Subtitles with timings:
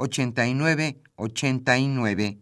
[0.00, 2.38] 89 89.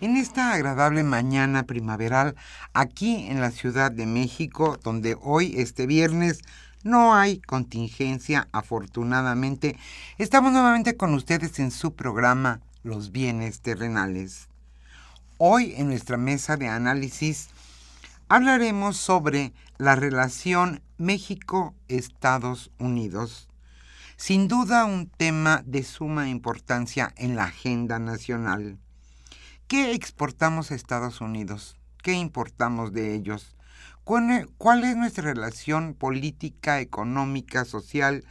[0.00, 2.34] En esta agradable mañana primaveral,
[2.72, 6.40] aquí en la Ciudad de México, donde hoy, este viernes,
[6.82, 9.76] no hay contingencia, afortunadamente.
[10.18, 14.48] Estamos nuevamente con ustedes en su programa Los bienes terrenales.
[15.36, 17.48] Hoy en nuestra mesa de análisis
[18.28, 23.48] hablaremos sobre la relación México-Estados Unidos.
[24.16, 28.78] Sin duda un tema de suma importancia en la agenda nacional.
[29.66, 31.76] ¿Qué exportamos a Estados Unidos?
[32.02, 33.54] ¿Qué importamos de ellos?
[34.58, 38.24] Cuál es nuestra relación política, económica, social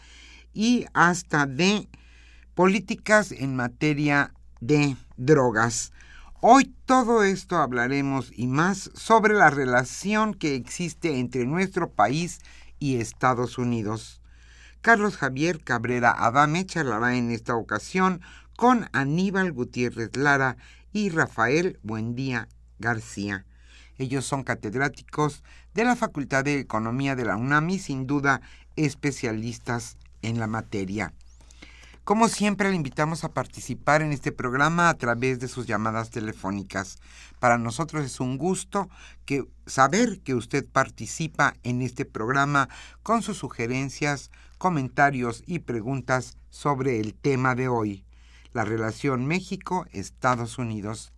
[0.53, 1.88] y hasta de
[2.53, 5.94] políticas en materia de drogas.
[6.41, 12.39] Hoy todo esto hablaremos y más sobre la relación que existe entre nuestro país
[12.78, 14.22] y Estados Unidos.
[14.81, 18.19] Carlos Javier Cabrera Adame charlará en esta ocasión
[18.57, 20.57] con Aníbal Gutiérrez Lara
[20.91, 23.45] y Rafael Buendía García.
[23.99, 25.43] Ellos son catedráticos
[25.75, 28.41] de la Facultad de Economía de la UNAM y sin duda
[28.75, 31.13] especialistas en la materia.
[32.05, 36.97] Como siempre, le invitamos a participar en este programa a través de sus llamadas telefónicas.
[37.39, 38.89] Para nosotros es un gusto
[39.25, 42.67] que, saber que usted participa en este programa
[43.03, 48.05] con sus sugerencias, comentarios y preguntas sobre el tema de hoy,
[48.53, 51.13] la relación México-Estados Unidos.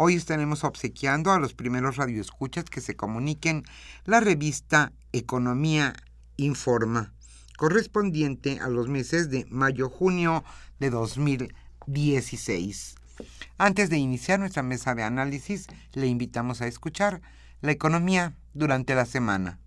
[0.00, 3.64] Hoy estaremos obsequiando a los primeros radioescuchas que se comuniquen
[4.04, 5.92] la revista Economía
[6.36, 7.12] Informa,
[7.56, 10.44] correspondiente a los meses de mayo-junio
[10.78, 12.94] de 2016.
[13.58, 17.20] Antes de iniciar nuestra mesa de análisis, le invitamos a escuchar
[17.60, 19.58] la economía durante la semana.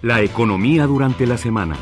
[0.00, 1.76] La economía durante la semana.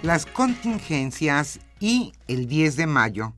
[0.09, 3.35] Las contingencias y el 10 de mayo.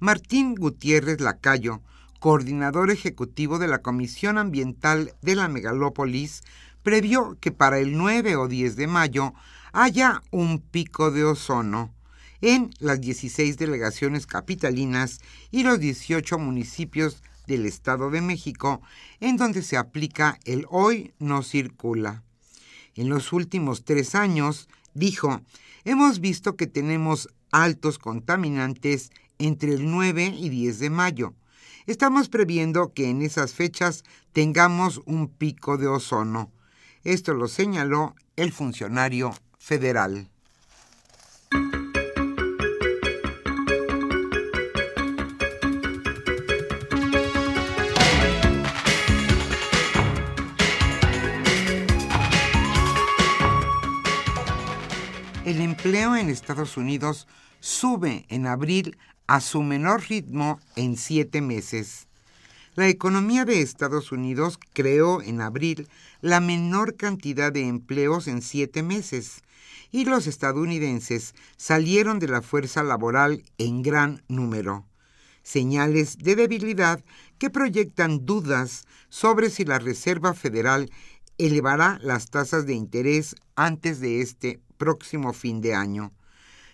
[0.00, 1.82] Martín Gutiérrez Lacayo,
[2.18, 6.42] coordinador ejecutivo de la Comisión Ambiental de la Megalópolis,
[6.82, 9.34] previó que para el 9 o 10 de mayo
[9.72, 11.94] haya un pico de ozono
[12.40, 15.20] en las 16 delegaciones capitalinas
[15.52, 18.82] y los 18 municipios del Estado de México,
[19.20, 22.24] en donde se aplica el hoy no circula.
[22.96, 25.40] En los últimos tres años, dijo,
[25.84, 31.34] hemos visto que tenemos altos contaminantes entre el 9 y 10 de mayo.
[31.86, 36.50] Estamos previendo que en esas fechas tengamos un pico de ozono.
[37.02, 40.30] Esto lo señaló el funcionario federal.
[55.84, 57.28] El empleo en Estados Unidos
[57.60, 58.96] sube en abril
[59.26, 62.06] a su menor ritmo en siete meses.
[62.74, 65.86] La economía de Estados Unidos creó en abril
[66.22, 69.42] la menor cantidad de empleos en siete meses
[69.92, 74.86] y los estadounidenses salieron de la fuerza laboral en gran número.
[75.42, 77.04] Señales de debilidad
[77.36, 80.90] que proyectan dudas sobre si la Reserva Federal
[81.36, 86.12] elevará las tasas de interés antes de este próximo fin de año.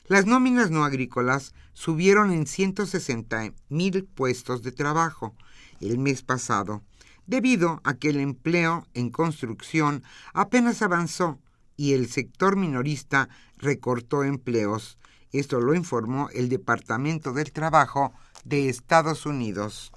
[0.09, 5.37] Las nóminas no agrícolas subieron en 160 mil puestos de trabajo
[5.81, 6.83] el mes pasado,
[7.29, 10.03] debido a que el empleo en construcción
[10.35, 11.39] apenas avanzó
[11.77, 14.99] y el sector minorista recortó empleos.
[15.31, 18.13] Esto lo informó el Departamento del Trabajo
[18.45, 19.93] de Estados Unidos.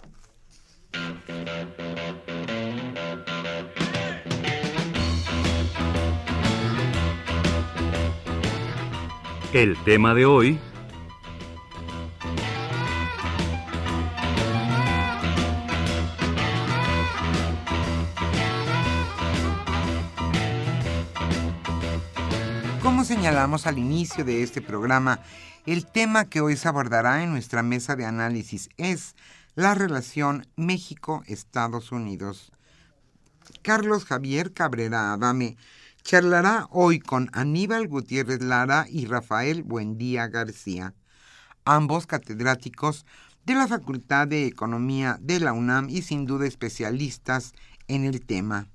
[9.54, 10.60] El tema de hoy...
[22.82, 25.20] Como señalamos al inicio de este programa,
[25.68, 29.16] el tema que hoy se abordará en nuestra mesa de análisis es
[29.54, 32.52] la relación México-Estados Unidos.
[33.62, 35.58] Carlos Javier Cabrera Adame
[36.04, 40.94] charlará hoy con Aníbal Gutiérrez Lara y Rafael Buendía García,
[41.64, 43.06] ambos catedráticos
[43.46, 47.54] de la Facultad de Economía de la UNAM y sin duda especialistas
[47.88, 48.68] en el tema,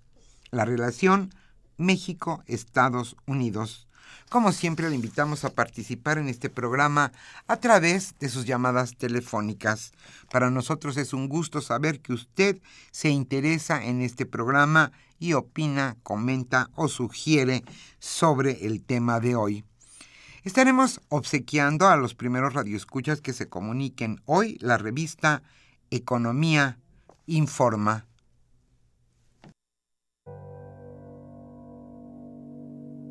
[0.50, 1.34] la relación
[1.76, 3.88] México-Estados Unidos.
[4.30, 7.12] Como siempre, le invitamos a participar en este programa
[7.46, 9.92] a través de sus llamadas telefónicas.
[10.30, 15.96] Para nosotros es un gusto saber que usted se interesa en este programa y opina,
[16.02, 17.64] comenta o sugiere
[17.98, 19.64] sobre el tema de hoy.
[20.44, 25.42] Estaremos obsequiando a los primeros radioescuchas que se comuniquen hoy la revista
[25.90, 26.78] Economía
[27.26, 28.06] Informa.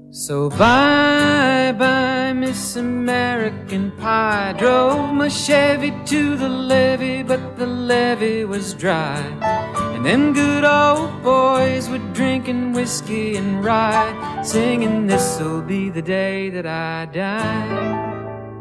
[0.09, 4.55] So bye bye, Miss American Pie.
[4.57, 9.76] Drove my Chevy to the levee, but the levee was dry.
[10.07, 16.65] Them good old boys were drinking whiskey and rye, singing, This'll be the day that
[16.65, 18.55] I die.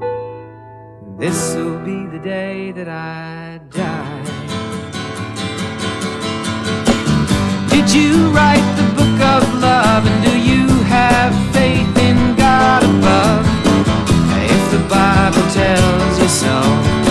[1.20, 4.24] This'll be the day that I die.
[7.70, 10.04] Did you write the book of love?
[10.04, 13.46] And do you have faith in God above?
[14.50, 17.05] If the Bible tells you so.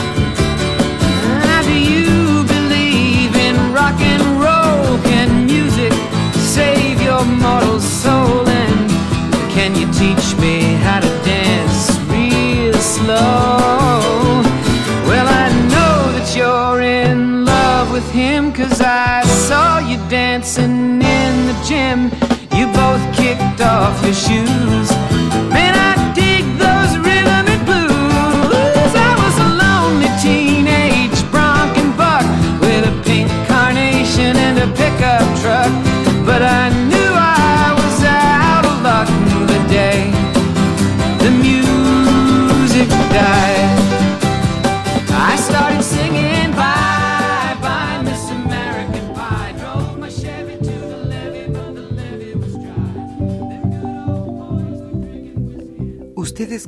[9.65, 14.43] Can you teach me how to dance real slow?
[15.09, 21.33] Well, I know that you're in love with him, cause I saw you dancing in
[21.49, 22.11] the gym.
[22.55, 24.87] You both kicked off your shoes.
[25.49, 28.91] Man, I dig those rhythm and blues.
[29.09, 32.27] I was a lonely teenage bronc and buck
[32.61, 35.84] with a pink carnation and a pickup truck.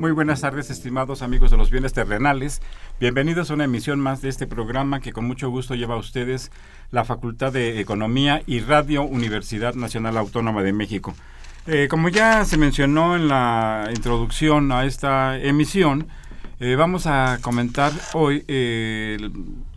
[0.00, 2.62] Muy buenas tardes, estimados amigos de los bienes terrenales.
[3.00, 6.50] Bienvenidos a una emisión más de este programa que con mucho gusto lleva a ustedes
[6.90, 11.14] la Facultad de Economía y Radio Universidad Nacional Autónoma de México.
[11.66, 16.08] Eh, como ya se mencionó en la introducción a esta emisión,
[16.60, 19.18] eh, vamos a comentar hoy eh,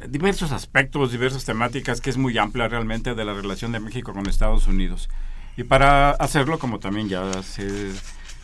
[0.07, 4.25] diversos aspectos, diversas temáticas que es muy amplia realmente de la relación de México con
[4.27, 5.09] Estados Unidos.
[5.57, 7.91] Y para hacerlo, como también ya se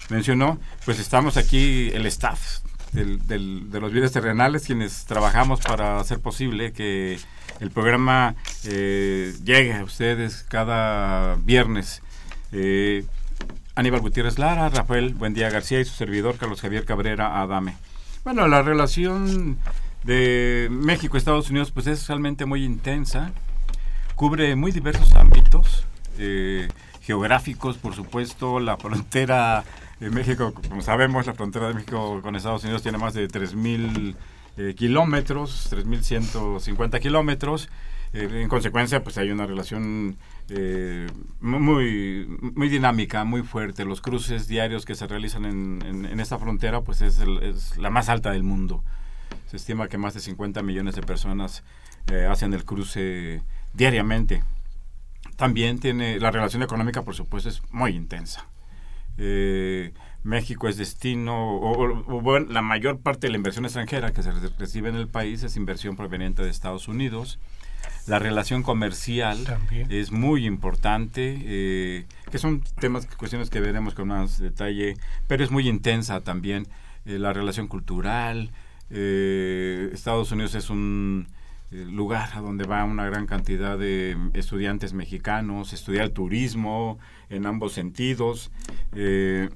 [0.09, 2.59] mencionó, pues estamos aquí el staff
[2.91, 7.19] del, del, de los bienes terrenales, quienes trabajamos para hacer posible que
[7.59, 8.35] el programa
[8.65, 12.01] eh, llegue a ustedes cada viernes.
[12.51, 13.05] Eh,
[13.75, 17.75] Aníbal Gutiérrez Lara, Rafael Buendía García y su servidor Carlos Javier Cabrera Adame.
[18.23, 19.57] Bueno, la relación
[20.03, 23.31] de México y Estados Unidos pues es realmente muy intensa,
[24.15, 25.85] cubre muy diversos ámbitos.
[26.17, 26.67] Eh,
[27.01, 29.63] geográficos, por supuesto, la frontera
[29.99, 34.15] de México, como sabemos, la frontera de México con Estados Unidos tiene más de 3.000
[34.57, 37.69] eh, kilómetros, 3.150 kilómetros.
[38.11, 40.17] Eh, en consecuencia, pues hay una relación
[40.49, 41.07] eh,
[41.41, 42.25] muy,
[42.55, 43.85] muy dinámica, muy fuerte.
[43.85, 47.89] Los cruces diarios que se realizan en, en, en esta frontera, pues es, es, la
[47.89, 48.83] más alta del mundo.
[49.47, 51.63] Se estima que más de 50 millones de personas
[52.11, 53.41] eh, hacen el cruce
[53.73, 54.43] diariamente.
[55.35, 58.47] También tiene la relación económica, por supuesto, es muy intensa.
[59.19, 64.11] Eh, México es destino, o, o, o, bueno, la mayor parte de la inversión extranjera
[64.11, 67.39] que se recibe en el país es inversión proveniente de Estados Unidos.
[68.07, 69.87] La relación comercial También.
[69.91, 74.95] es muy importante, eh, que son temas, cuestiones que veremos con más detalle,
[75.27, 76.67] pero es muy intensa también.
[77.05, 78.51] Eh, la relación cultural,
[78.89, 81.27] eh, Estados Unidos es un
[81.71, 86.97] lugar a donde va una gran cantidad de estudiantes mexicanos, estudiar turismo
[87.29, 88.51] en ambos sentidos.
[88.93, 89.49] Eh,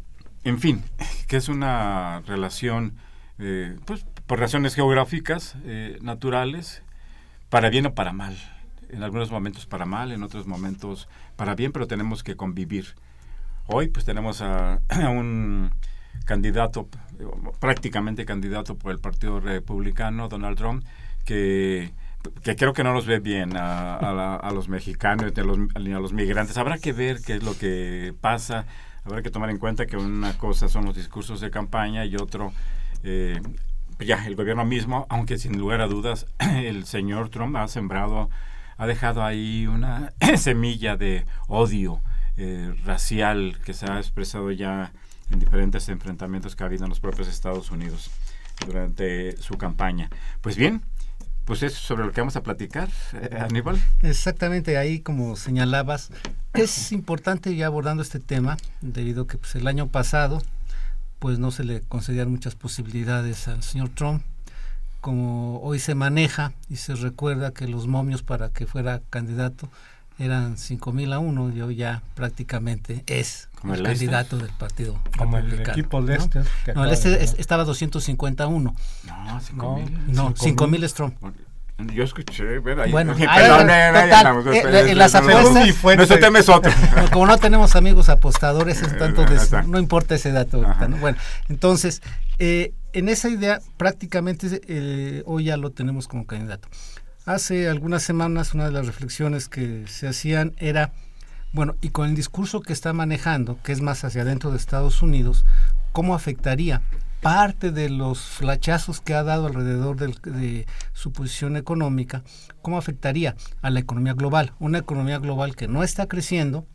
[0.43, 0.83] en fin,
[1.27, 2.95] que es una relación,
[3.39, 6.83] eh, pues, por razones geográficas, eh, naturales,
[7.49, 8.37] para bien o para mal.
[8.89, 12.95] En algunos momentos para mal, en otros momentos para bien, pero tenemos que convivir.
[13.67, 15.71] Hoy, pues, tenemos a, a un
[16.25, 16.87] candidato,
[17.59, 20.85] prácticamente candidato por el Partido Republicano, Donald Trump,
[21.25, 21.93] que
[22.43, 25.99] que creo que no nos ve bien a, la, a los mexicanos los, ni a
[25.99, 26.57] los migrantes.
[26.57, 28.65] Habrá que ver qué es lo que pasa.
[29.05, 32.53] Habrá que tomar en cuenta que una cosa son los discursos de campaña y otro,
[33.03, 33.41] eh,
[33.99, 38.29] ya el gobierno mismo, aunque sin lugar a dudas el señor Trump ha sembrado,
[38.77, 42.01] ha dejado ahí una semilla de odio
[42.37, 44.93] eh, racial que se ha expresado ya
[45.29, 48.09] en diferentes enfrentamientos que ha habido en los propios Estados Unidos
[48.65, 50.09] durante su campaña.
[50.41, 50.81] Pues bien,
[51.45, 53.77] pues es sobre lo que vamos a platicar, eh, Aníbal.
[54.01, 56.09] Exactamente, ahí como señalabas,
[56.53, 60.41] es importante ya abordando este tema, debido a que pues, el año pasado
[61.23, 64.21] pues no se le concedían muchas posibilidades al señor Trump.
[64.99, 69.69] Como hoy se maneja y se recuerda que los momios para que fuera candidato
[70.23, 74.99] eran 5 mil a 1 y hoy ya prácticamente es Como el, candidato del partido
[75.17, 76.07] Como el equipo ¿no?
[76.07, 76.45] Leicester.
[76.65, 78.75] que No, el este de- es- estaba 251.
[79.05, 79.75] No, cinco No.
[79.77, 79.91] mil.
[80.13, 80.71] No, Cinco 5 mil.
[80.79, 81.15] mil es Trump.
[81.93, 82.91] Yo escuché, ver ahí.
[82.91, 86.71] Bueno, en las apuestas- Nuestro tema es otro.
[87.11, 89.63] Como no tenemos amigos apostadores, es tanto Ajá.
[89.63, 90.87] no importa ese dato ahorita.
[90.87, 90.97] ¿no?
[90.97, 91.17] Bueno,
[91.49, 92.01] entonces,
[92.39, 96.67] eh, en esa idea prácticamente eh, hoy ya lo tenemos como candidato.
[97.25, 100.91] Hace algunas semanas una de las reflexiones que se hacían era,
[101.53, 105.01] bueno, y con el discurso que está manejando, que es más hacia adentro de Estados
[105.01, 105.45] Unidos,
[105.93, 106.81] ¿cómo afectaría
[107.21, 112.23] parte de los flachazos que ha dado alrededor de su posición económica,
[112.61, 114.51] cómo afectaría a la economía global?
[114.59, 116.67] Una economía global que no está creciendo,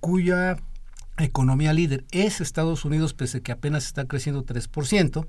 [0.00, 0.56] cuya
[1.18, 5.26] economía líder es Estados Unidos, pese a que apenas está creciendo 3%,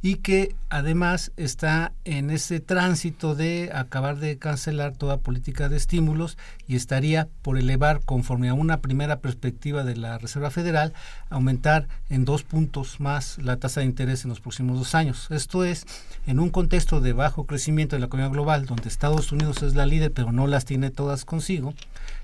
[0.00, 6.38] y que además está en ese tránsito de acabar de cancelar toda política de estímulos
[6.68, 10.92] y estaría por elevar, conforme a una primera perspectiva de la Reserva Federal,
[11.30, 15.26] aumentar en dos puntos más la tasa de interés en los próximos dos años.
[15.30, 15.84] Esto es,
[16.26, 19.86] en un contexto de bajo crecimiento de la economía global, donde Estados Unidos es la
[19.86, 21.74] líder, pero no las tiene todas consigo,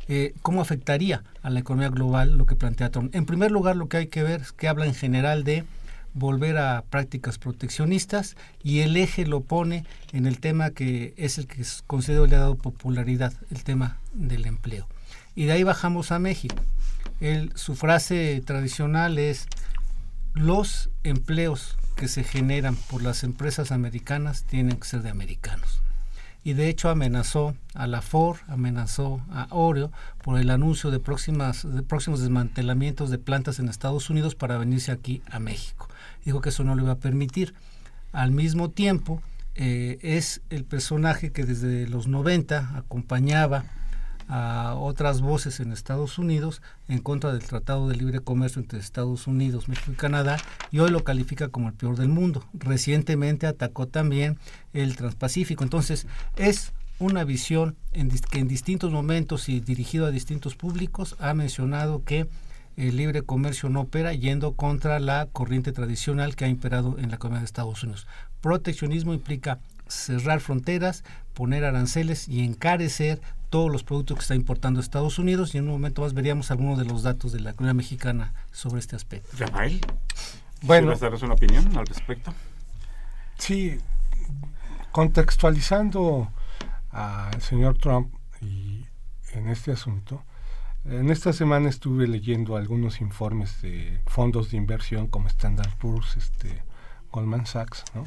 [0.07, 3.15] eh, ¿cómo afectaría a la economía global lo que plantea Trump?
[3.15, 5.65] En primer lugar, lo que hay que ver es que habla en general de
[6.15, 11.47] volver a prácticas proteccionistas y el eje lo pone en el tema que es el
[11.47, 14.87] que considero le ha dado popularidad, el tema del empleo.
[15.35, 16.57] Y de ahí bajamos a México.
[17.21, 19.47] Él- su frase tradicional es
[20.35, 25.81] los empleos que se generan por las empresas americanas tienen que ser de americanos
[26.43, 29.91] y de hecho amenazó a la Ford, amenazó a Oreo
[30.23, 34.93] por el anuncio de, próximas, de próximos desmantelamientos de plantas en Estados Unidos para venirse
[34.93, 35.89] aquí a México.
[36.25, 37.55] Dijo que eso no lo iba a permitir.
[38.13, 39.23] Al mismo tiempo,
[39.57, 43.65] eh, es el personaje que desde los 90 acompañaba
[44.29, 49.27] a otras voces en Estados Unidos en contra del Tratado de Libre Comercio entre Estados
[49.27, 50.39] Unidos, México y Canadá
[50.71, 52.45] y hoy lo califica como el peor del mundo.
[52.55, 54.39] Recientemente atacó también
[54.73, 55.63] el Transpacífico.
[55.63, 57.77] Entonces es una visión
[58.31, 62.27] que en distintos momentos y dirigido a distintos públicos ha mencionado que
[62.77, 67.17] el libre comercio no opera yendo contra la corriente tradicional que ha imperado en la
[67.17, 68.07] economía de Estados Unidos.
[68.41, 75.19] Proteccionismo implica cerrar fronteras, poner aranceles y encarecer todos los productos que está importando Estados
[75.19, 78.35] Unidos y en un momento más veríamos algunos de los datos de la economía mexicana
[78.51, 79.31] sobre este aspecto.
[79.39, 79.81] Rafael,
[80.63, 82.35] Bueno, ¿quieres darnos una opinión al respecto?
[83.39, 83.79] Sí,
[84.91, 86.33] contextualizando
[86.91, 88.87] al señor Trump y
[89.33, 90.25] en este asunto,
[90.85, 96.63] en esta semana estuve leyendo algunos informes de fondos de inversión como Standard Poor's, este,
[97.11, 98.07] Goldman Sachs, ¿no?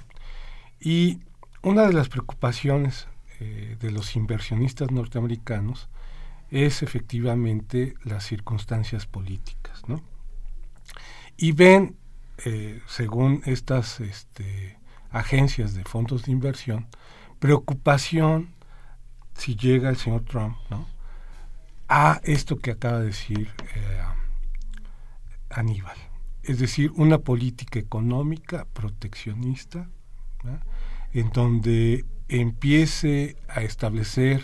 [0.79, 1.21] Y
[1.63, 3.07] una de las preocupaciones
[3.39, 5.89] eh, de los inversionistas norteamericanos
[6.51, 10.03] es efectivamente las circunstancias políticas, ¿no?
[11.35, 11.95] Y ven,
[12.45, 14.77] eh, según estas este,
[15.09, 16.87] agencias de fondos de inversión,
[17.39, 18.53] preocupación
[19.33, 20.85] si llega el señor Trump, ¿no?
[21.89, 24.01] A esto que acaba de decir eh,
[25.49, 25.97] Aníbal,
[26.43, 29.89] es decir, una política económica proteccionista,
[31.13, 34.43] en donde empiece a establecer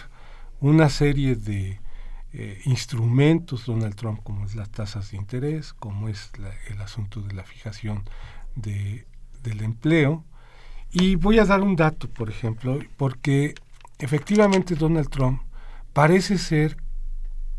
[0.62, 1.79] una serie de
[2.36, 7.21] eh, instrumentos Donald Trump, como es las tasas de interés, como es la- el asunto
[7.21, 8.03] de la fijación
[8.56, 9.06] de,
[9.43, 10.23] del empleo.
[10.91, 13.53] Y voy a dar un dato, por ejemplo, porque
[13.99, 15.41] efectivamente Donald Trump
[15.93, 16.77] parece ser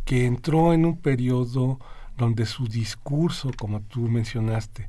[0.05, 1.79] que entró en un periodo
[2.17, 4.87] donde su discurso, como tú mencionaste,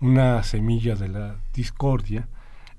[0.00, 2.28] una semilla de la discordia,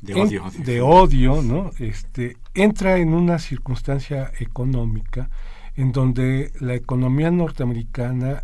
[0.02, 0.44] De en- odio.
[0.58, 1.72] de odio, ¿no?
[1.80, 5.30] Este, entra en una circunstancia económica
[5.76, 8.44] en donde la economía norteamericana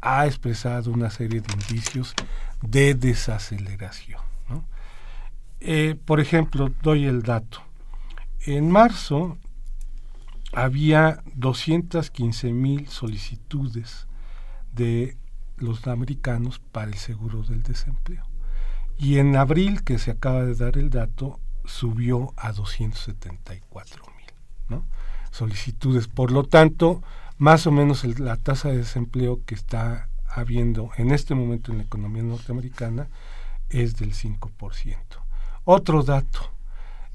[0.00, 2.14] ha expresado una serie de indicios
[2.62, 4.20] de desaceleración.
[4.48, 4.64] ¿no?
[5.60, 7.62] Eh, por ejemplo, doy el dato.
[8.46, 9.38] En marzo
[10.52, 14.06] había 215 mil solicitudes
[14.72, 15.16] de
[15.56, 18.24] los americanos para el seguro del desempleo.
[18.98, 24.82] Y en abril, que se acaba de dar el dato, subió a 274 mil
[25.30, 26.06] solicitudes.
[26.08, 27.02] Por lo tanto,
[27.38, 31.84] más o menos la tasa de desempleo que está habiendo en este momento en la
[31.84, 33.08] economía norteamericana
[33.68, 34.96] es del 5%.
[35.64, 36.52] Otro dato,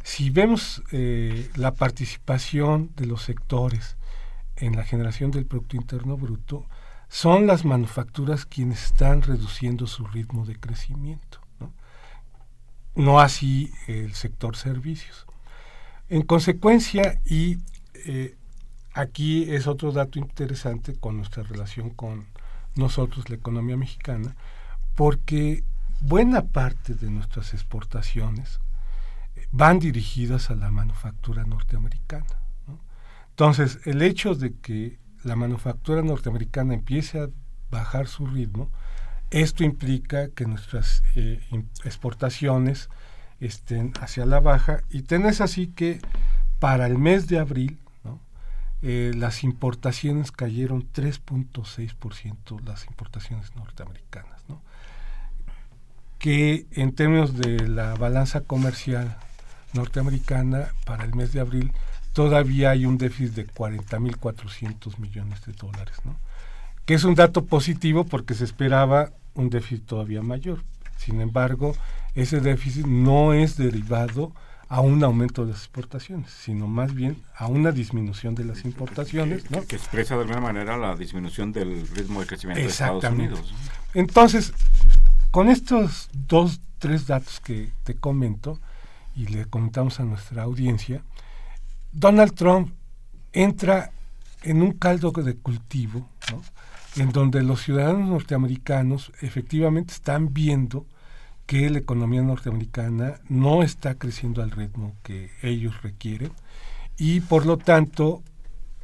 [0.07, 3.97] si vemos eh, la participación de los sectores
[4.55, 6.65] en la generación del Producto Interno Bruto,
[7.09, 11.41] son las manufacturas quienes están reduciendo su ritmo de crecimiento,
[12.95, 15.27] no, así el sector servicios.
[16.07, 17.57] En consecuencia, y
[18.05, 18.37] eh,
[18.93, 22.27] aquí es otro dato interesante con nuestra relación con
[22.75, 24.37] nosotros, la economía mexicana,
[24.95, 25.65] porque
[25.99, 28.61] buena parte de nuestras exportaciones
[29.51, 32.25] van dirigidas a la manufactura norteamericana.
[33.29, 37.29] Entonces, el hecho de que la manufactura norteamericana empiece a
[37.69, 38.69] bajar su ritmo,
[39.29, 41.39] esto implica que nuestras eh,
[41.83, 42.89] exportaciones
[43.39, 45.99] estén hacia la baja y tenés así que
[46.59, 47.77] para el mes de abril
[48.81, 54.61] eh, las importaciones cayeron 3.6% las importaciones norteamericanas, ¿no?
[56.19, 59.17] que en términos de la balanza comercial
[59.73, 61.71] norteamericana para el mes de abril
[62.13, 66.15] todavía hay un déficit de 40.400 millones de dólares, ¿no?
[66.85, 70.63] que es un dato positivo porque se esperaba un déficit todavía mayor.
[70.97, 71.75] Sin embargo,
[72.15, 74.31] ese déficit no es derivado
[74.69, 79.43] a un aumento de las exportaciones, sino más bien a una disminución de las importaciones.
[79.43, 83.53] Que, que expresa de alguna manera la disminución del ritmo de crecimiento de Estados Unidos.
[83.93, 84.53] Entonces,
[85.31, 88.59] con estos dos, tres datos que te comento
[89.17, 91.01] y le comentamos a nuestra audiencia,
[91.91, 92.71] Donald Trump
[93.33, 93.91] entra
[94.43, 96.07] en un caldo de cultivo,
[96.95, 100.85] en donde los ciudadanos norteamericanos efectivamente están viendo
[101.47, 106.31] que la economía norteamericana no está creciendo al ritmo que ellos requieren
[106.97, 108.21] y por lo tanto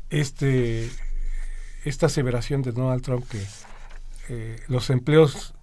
[0.09, 0.89] este
[1.83, 3.43] esta aseveración de Donald Trump que
[4.29, 5.53] eh, los empleos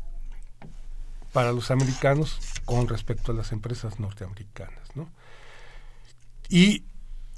[1.32, 5.08] para los americanos con respecto a las empresas norteamericanas ¿no?
[6.48, 6.84] y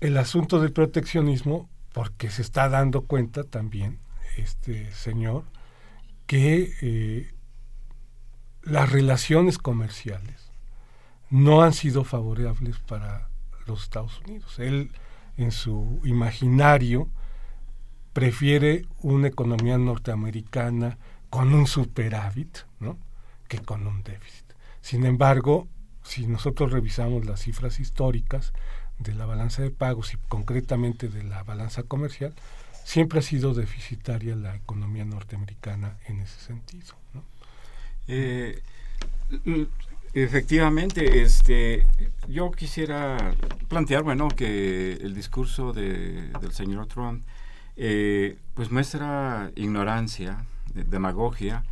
[0.01, 4.01] el asunto del proteccionismo porque se está dando cuenta también
[4.37, 5.45] este señor
[6.27, 7.35] que eh,
[8.63, 10.51] las relaciones comerciales
[11.31, 13.29] no han sido favorables para
[13.67, 14.59] los Estados Unidos.
[14.59, 14.93] Él,
[15.37, 17.09] en su imaginario,
[18.13, 20.99] prefiere una economía norteamericana
[21.31, 22.99] con un superávit, ¿no?
[23.59, 24.45] Con un déficit.
[24.81, 25.69] Sin embargo,
[26.03, 28.53] si nosotros revisamos las cifras históricas
[28.99, 32.35] de la balanza de pagos y concretamente de la balanza comercial,
[32.85, 36.95] siempre ha sido deficitaria la economía norteamericana en ese sentido.
[38.09, 38.61] Eh,
[40.15, 41.87] efectivamente, este,
[42.29, 43.35] yo quisiera
[43.69, 47.25] plantear, bueno, que el discurso de, del señor Trump,
[47.77, 51.65] eh, pues muestra ignorancia, demagogia,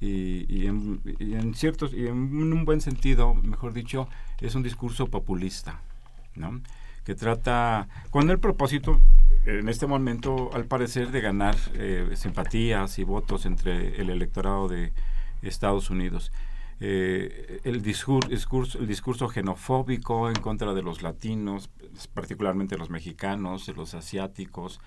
[0.00, 4.08] y, y, en, ciertos, y en un buen sentido, mejor dicho,
[4.40, 5.80] es un discurso populista,
[6.34, 6.60] ¿no?
[7.04, 9.00] que trata, con el propósito,
[9.44, 14.92] en este momento, al parecer, de ganar eh, simpatías y votos entre el electorado de,
[15.42, 16.32] Estados Unidos.
[16.80, 21.68] Eh, el, discurso, el discurso xenofóbico en contra de los latinos,
[22.14, 24.80] particularmente los mexicanos, de los asiáticos,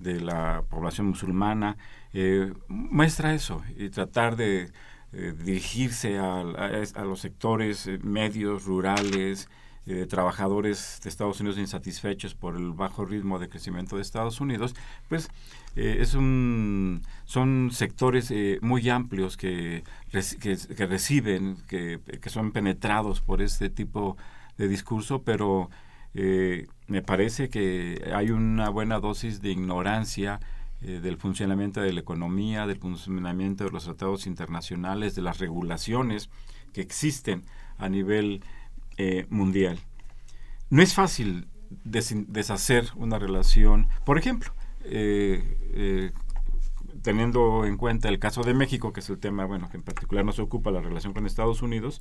[0.00, 1.76] de la población musulmana,
[2.12, 4.70] eh, muestra eso y tratar de
[5.12, 9.48] eh, dirigirse a, a, los sectores medios, rurales,
[9.86, 14.76] eh, trabajadores de Estados Unidos insatisfechos por el bajo ritmo de crecimiento de Estados Unidos,
[15.08, 15.30] pues
[15.74, 19.82] eh, es un, son sectores eh, muy amplios que,
[20.12, 24.18] que, reciben, que, que, son penetrados por este tipo
[24.58, 25.70] de discurso, pero
[26.12, 30.40] me parece que hay una buena dosis de ignorancia
[30.80, 36.30] del funcionamiento de la economía, del funcionamiento de los tratados internacionales, de las regulaciones
[36.72, 37.44] que existen
[37.78, 38.42] a nivel
[38.96, 39.78] eh, mundial.
[40.68, 44.52] No es fácil deshacer una relación, por ejemplo,
[44.84, 45.42] eh,
[45.74, 46.12] eh,
[47.02, 50.24] teniendo en cuenta el caso de México, que es el tema, bueno, que en particular
[50.24, 52.00] nos ocupa la relación con Estados Unidos,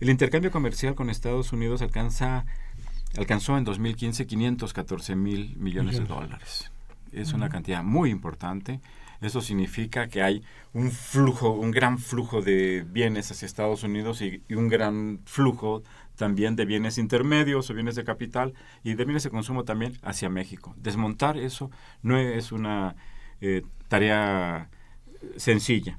[0.00, 2.46] el intercambio comercial con Estados Unidos alcanza,
[3.16, 6.70] alcanzó en 2015 514 mil millones de dólares.
[7.12, 8.80] Es una cantidad muy importante.
[9.22, 10.42] Eso significa que hay
[10.74, 15.82] un flujo, un gran flujo de bienes hacia Estados Unidos y, y un gran flujo
[16.16, 20.28] también de bienes intermedios o bienes de capital y de bienes de consumo también hacia
[20.28, 20.74] México.
[20.78, 21.70] Desmontar eso
[22.02, 22.96] no es una
[23.40, 24.68] eh, tarea
[25.36, 25.98] sencilla.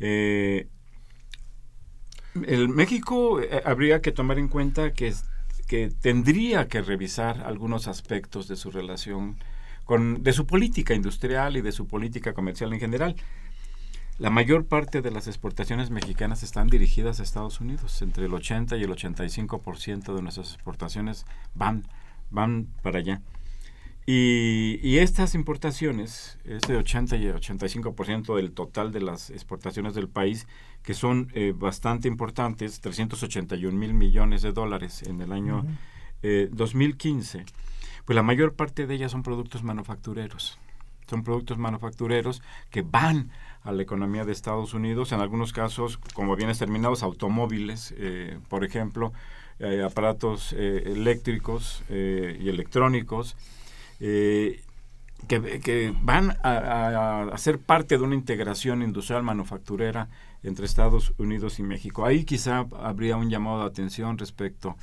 [0.00, 0.66] Eh,
[2.46, 5.12] el México eh, habría que tomar en cuenta que,
[5.72, 9.38] que tendría que revisar algunos aspectos de su relación
[9.86, 13.16] con, de su política industrial y de su política comercial en general.
[14.18, 18.02] La mayor parte de las exportaciones mexicanas están dirigidas a Estados Unidos.
[18.02, 21.84] Entre el 80 y el 85% de nuestras exportaciones van,
[22.28, 23.22] van para allá.
[24.04, 30.48] Y, y, estas importaciones, este 80 y 85% del total de las exportaciones del país,
[30.82, 35.76] que son eh, bastante importantes, 381 mil millones de dólares en el año uh -huh.
[36.24, 37.44] eh, 2015,
[38.04, 40.58] pues la mayor parte de ellas son productos manufactureros.
[41.08, 43.30] Son productos manufactureros que van
[43.62, 48.64] a la economía de Estados Unidos, en algunos casos, como bienes terminados, automóviles, eh, por
[48.64, 49.12] ejemplo,
[49.58, 53.36] eh, aparatos eh, eléctricos y electrónicos,
[55.28, 60.08] que, van a, a, ser parte de una integración industrial manufacturera
[60.42, 62.04] entre Estados Unidos y México.
[62.04, 64.76] Ahí quizá habría un llamado de atención respecto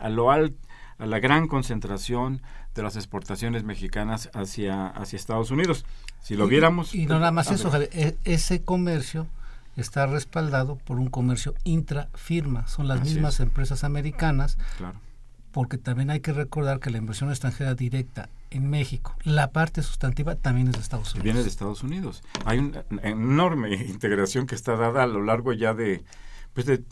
[0.00, 0.66] a lo alto
[0.98, 2.42] a la gran concentración
[2.74, 5.84] de las exportaciones mexicanas hacia, hacia Estados Unidos.
[6.22, 6.94] Si lo viéramos...
[6.94, 9.26] Y, no nada más eso, Javier, e, ese comercio
[9.76, 14.98] está respaldado por un comercio intrafirma, son las mismas empresas americanas, claro.
[15.52, 20.36] porque también hay que recordar que la inversión extranjera directa en México, la parte sustantiva
[20.36, 21.24] también es de Estados Unidos.
[21.24, 22.22] Viene de Estados Unidos.
[22.44, 26.04] Hay una enorme integración que está dada a lo largo ya de,
[26.54, 26.82] pues de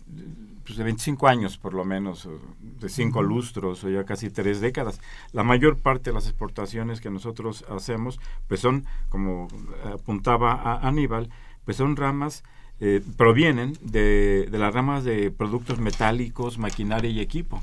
[0.64, 2.29] pues de 25 años por lo menos,
[2.61, 5.01] de cinco lustros o ya casi tres décadas.
[5.33, 9.49] La mayor parte de las exportaciones que nosotros hacemos, pues son, como
[9.85, 11.29] apuntaba a Aníbal,
[11.64, 12.45] pues son ramas,
[12.81, 17.62] eh, provienen de, de, las ramas de productos metálicos, maquinaria y equipo.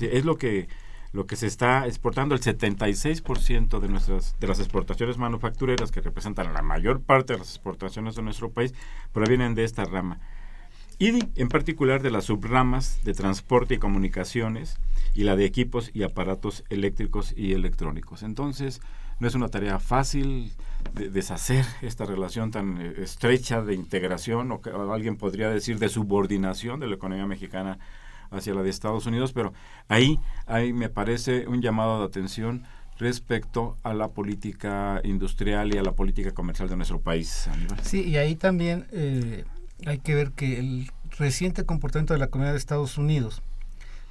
[0.00, 0.68] es lo que
[1.12, 6.52] lo que se está exportando, el 76% de nuestras de las exportaciones manufactureras que representan
[6.52, 8.74] la mayor parte de las exportaciones de nuestro país
[9.12, 10.20] provienen de esta rama
[10.98, 14.78] y en particular de las subramas de transporte y comunicaciones
[15.14, 18.24] y la de equipos y aparatos eléctricos y electrónicos.
[18.24, 18.80] Entonces,
[19.20, 20.52] no es una tarea fácil
[20.94, 24.60] de deshacer esta relación tan eh, estrecha de integración o,
[24.92, 27.78] alguien podría decir de subordinación de la economía mexicana
[28.30, 29.52] hacia la de Estados Unidos, pero
[29.88, 32.64] ahí, ahí me parece un llamado de atención
[32.98, 37.48] respecto a la política industrial y a la política comercial de nuestro país.
[37.82, 39.44] Sí, y ahí también eh,
[39.86, 43.42] hay que ver que el reciente comportamiento de la economía de Estados Unidos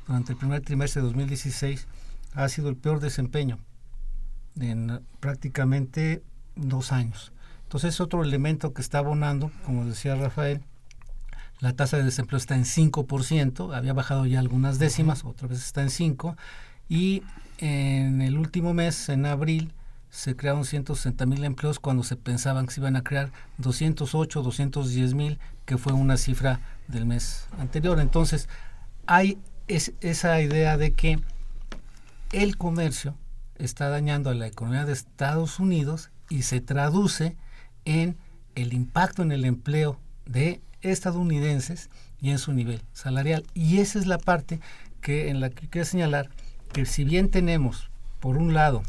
[0.07, 1.87] durante el primer trimestre de 2016
[2.33, 3.59] ha sido el peor desempeño
[4.59, 6.23] en prácticamente
[6.55, 7.33] dos años.
[7.63, 10.61] Entonces es otro elemento que está abonando, como decía Rafael,
[11.59, 15.81] la tasa de desempleo está en 5%, había bajado ya algunas décimas, otra vez está
[15.81, 16.35] en 5%,
[16.89, 17.23] y
[17.57, 19.73] en el último mes, en abril,
[20.09, 25.13] se crearon 160 mil empleos cuando se pensaban que se iban a crear 208, 210
[25.13, 27.99] mil, que fue una cifra del mes anterior.
[27.99, 28.47] Entonces,
[29.05, 31.19] hay esa idea de que
[32.31, 33.15] el comercio
[33.57, 37.35] está dañando a la economía de Estados Unidos y se traduce
[37.85, 38.17] en
[38.55, 41.89] el impacto en el empleo de estadounidenses
[42.21, 43.45] y en su nivel salarial.
[43.53, 44.59] Y esa es la parte
[45.01, 46.29] que en la que quiero señalar
[46.73, 48.83] que si bien tenemos, por un lado,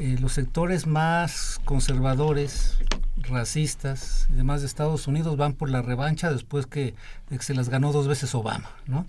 [0.00, 2.78] eh, los sectores más conservadores,
[3.16, 6.94] racistas y demás de Estados Unidos van por la revancha después que,
[7.40, 9.06] se las ganó dos veces Obama, ¿no?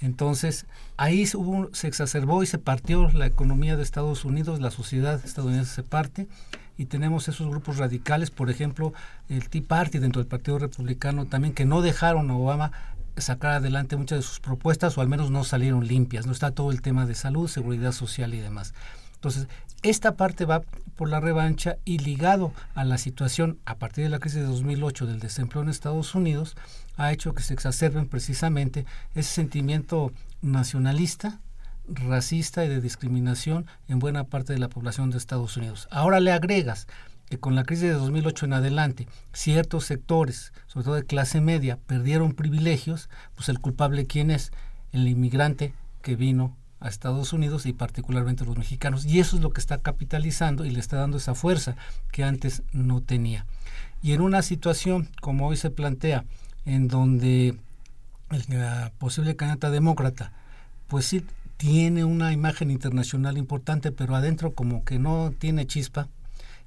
[0.00, 0.66] Entonces,
[0.96, 5.82] ahí se exacerbó y se partió la economía de Estados Unidos, la sociedad estadounidense se
[5.82, 6.26] parte
[6.80, 8.94] y tenemos esos grupos radicales, por ejemplo,
[9.28, 12.72] el Tea Party dentro del Partido Republicano también, que no dejaron a Obama
[13.18, 16.70] sacar adelante muchas de sus propuestas o al menos no salieron limpias, no está todo
[16.70, 18.72] el tema de salud, seguridad social y demás.
[19.16, 19.46] Entonces,
[19.82, 20.62] esta parte va
[20.96, 25.04] por la revancha y ligado a la situación a partir de la crisis de 2008
[25.04, 26.56] del desempleo en Estados Unidos,
[26.96, 31.40] ha hecho que se exacerben precisamente ese sentimiento nacionalista,
[31.90, 35.88] racista y de discriminación en buena parte de la población de Estados Unidos.
[35.90, 36.86] Ahora le agregas
[37.28, 41.78] que con la crisis de 2008 en adelante ciertos sectores, sobre todo de clase media,
[41.86, 44.52] perdieron privilegios, pues el culpable quién es?
[44.92, 45.72] El inmigrante
[46.02, 49.04] que vino a Estados Unidos y particularmente los mexicanos.
[49.04, 51.76] Y eso es lo que está capitalizando y le está dando esa fuerza
[52.10, 53.46] que antes no tenía.
[54.02, 56.24] Y en una situación como hoy se plantea,
[56.64, 57.56] en donde
[58.48, 60.32] la posible candidata demócrata,
[60.88, 61.24] pues sí
[61.60, 66.08] tiene una imagen internacional importante, pero adentro como que no tiene chispa,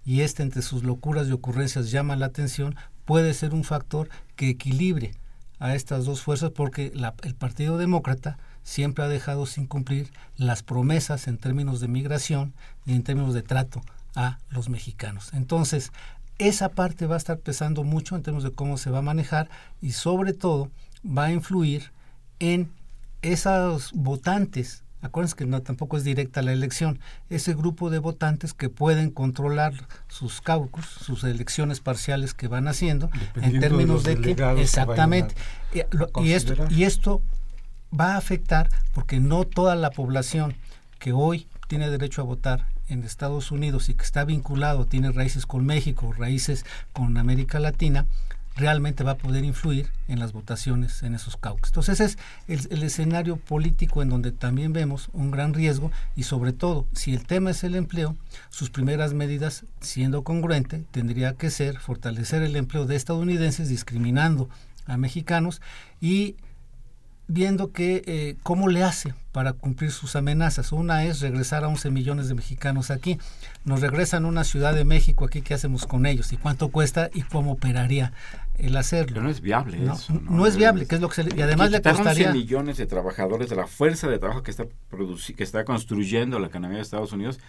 [0.06, 4.50] y este entre sus locuras y ocurrencias llama la atención, puede ser un factor que
[4.50, 5.16] equilibre
[5.58, 11.28] a estas dos fuerzas porque el Partido Demócrata siempre ha dejado sin cumplir las promesas
[11.28, 12.54] en términos de migración
[12.86, 13.82] y en términos de trato
[14.14, 15.32] a los mexicanos.
[15.34, 15.92] Entonces,
[16.38, 19.50] esa parte va a estar pesando mucho en términos de cómo se va a manejar
[19.82, 20.70] y sobre todo
[21.04, 21.92] va a influir
[22.38, 22.70] en
[23.24, 24.84] esos votantes.
[25.02, 27.00] Acuérdense que no, tampoco es directa la elección.
[27.30, 29.74] Ese grupo de votantes que pueden controlar
[30.08, 34.32] sus caucus, sus elecciones parciales que van haciendo, en términos de, que
[34.62, 35.36] exactamente.
[36.22, 37.22] y, esto, y esto
[37.98, 40.56] va a afectar porque no toda la población
[41.00, 45.46] que hoy tiene derecho a votar en Estados Unidos y que está vinculado, tiene raíces
[45.46, 48.06] con México, raíces con América Latina,
[48.56, 51.70] realmente va a poder influir en las votaciones en esos caucus.
[51.70, 56.54] Entonces ese es el, escenario político en donde también vemos un gran riesgo y sobre
[56.54, 58.16] todo, si el tema es el empleo,
[58.50, 64.50] sus primeras medidas, siendo congruente, tendría que ser fortalecer el empleo de estadounidenses discriminando
[64.86, 65.62] a mexicanos
[66.02, 66.36] y
[67.28, 70.72] viendo que eh, cómo le hace para cumplir sus amenazas.
[70.72, 73.18] Una es regresar a 11 millones de mexicanos aquí.
[73.66, 76.32] Nos regresan a una ciudad de México aquí, ¿qué hacemos con ellos?
[76.34, 77.10] ¿Y cuánto cuesta?
[77.14, 78.14] ¿Y cómo operaría
[78.58, 79.14] el hacerlo?
[79.14, 80.14] Pero no es viable no, eso.
[80.14, 82.28] No, es viable, que es lo que se le, Y además le costaría...
[82.28, 86.48] 11 millones de trabajadores de la fuerza de trabajo que está, que está construyendo la
[86.48, 87.40] economía de Estados Unidos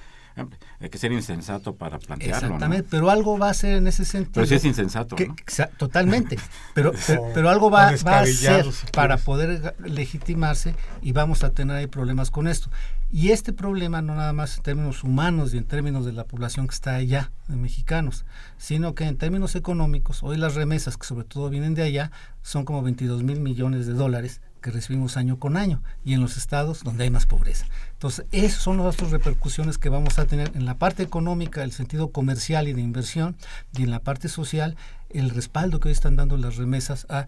[0.81, 2.47] hay que ser insensato para plantearlo.
[2.47, 4.33] Exactamente, pero algo va a ser en ese sentido.
[4.35, 5.16] Pero sí es insensato.
[5.16, 5.35] ¿no?
[5.77, 6.38] Totalmente,
[6.75, 6.92] pero,
[7.35, 12.31] pero, algo va, va a ser para poder legitimarse y vamos a tener ahí problemas
[12.31, 12.70] con esto.
[13.11, 16.66] Y este problema no nada más en términos humanos y en términos de la población
[16.66, 18.25] que está allá, de mexicanos,
[18.59, 22.11] sino que en términos económicos, hoy las remesas que sobre todo vienen de allá
[22.42, 26.38] son como 22 mil millones de dólares que recibimos año con año y en los
[26.38, 27.66] estados donde hay más pobreza.
[27.92, 31.72] Entonces, esas son las otras repercusiones que vamos a tener en la parte económica, el
[31.72, 33.37] sentido comercial y de inversión,
[33.77, 34.77] y en la parte social,
[35.11, 37.27] el respaldo que hoy están dando las remesas a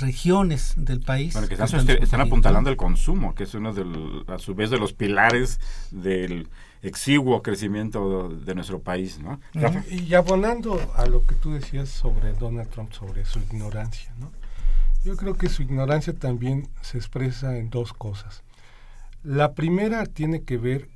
[0.00, 1.32] regiones del país.
[1.32, 3.84] Bueno, que están, apuntalando el consumo, que es uno de,
[4.32, 5.58] a su vez de los pilares
[5.90, 6.48] del
[6.82, 9.40] exiguo crecimiento de nuestro país, ¿no?
[9.90, 14.30] Y abonando a lo que tú decías sobre Donald Trump, sobre su ignorancia, ¿no?
[15.02, 18.42] Yo creo que su ignorancia también se expresa en dos cosas.
[19.22, 20.88] La primera tiene que ver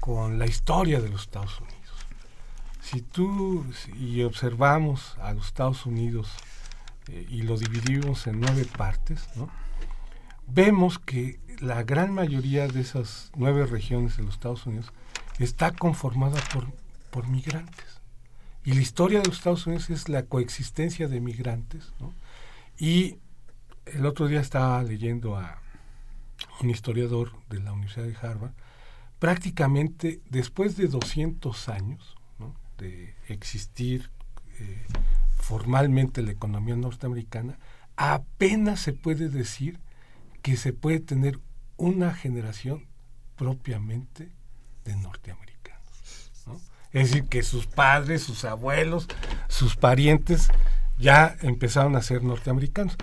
[0.00, 1.76] con la historia de los Estados Unidos.
[2.80, 3.64] Si tú
[3.98, 6.30] y observamos a los Estados Unidos
[7.08, 9.28] eh, y lo dividimos en nueve partes,
[10.48, 14.92] vemos que la gran mayoría de esas nueve regiones de los Estados Unidos
[15.38, 16.66] está conformada por,
[17.10, 18.00] por migrantes.
[18.64, 21.92] Y la historia de los Estados Unidos es la coexistencia de migrantes.
[22.78, 23.18] Y
[23.86, 25.60] el otro día estaba leyendo a
[26.60, 28.52] un historiador de la Universidad de Harvard,
[29.18, 32.16] prácticamente después de 200 años
[32.78, 34.10] de existir
[34.58, 34.84] eh,
[35.38, 37.58] formalmente la economía norteamericana,
[37.96, 39.80] apenas se puede decir
[40.42, 41.40] que se puede tener
[41.76, 42.86] una generación
[43.36, 44.30] propiamente
[44.84, 46.30] de norteamericanos.
[46.92, 49.08] Es decir, que sus padres, sus abuelos,
[49.48, 50.48] sus parientes
[50.98, 52.96] ya empezaron a ser norteamericanos.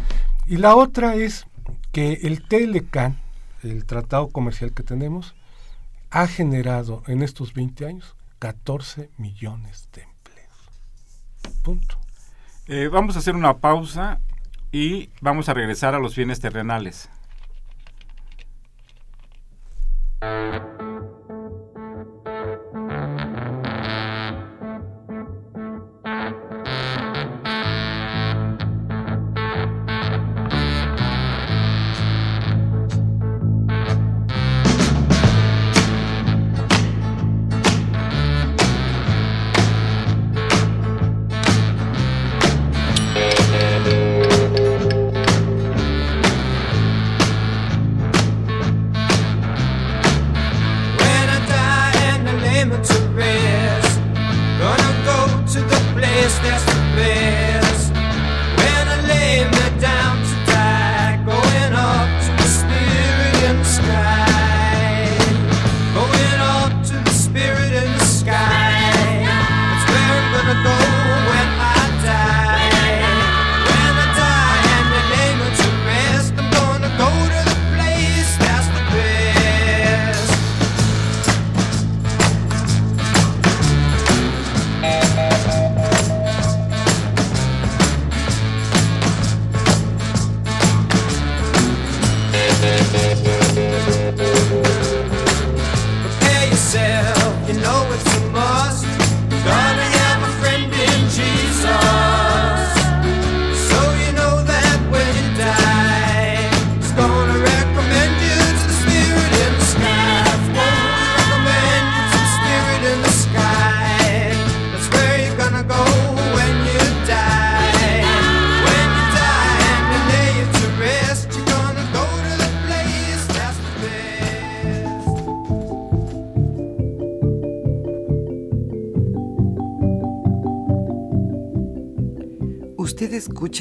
[0.46, 1.46] Y la otra es
[1.92, 3.18] que el TLCAN,
[3.64, 5.36] el tratado comercial que tenemos,
[6.12, 11.62] ha generado en estos 20 años 14 millones de empleos.
[11.64, 11.98] Punto.
[12.68, 14.20] Eh, vamos a hacer una pausa
[14.72, 17.10] y vamos a regresar a los bienes terrenales.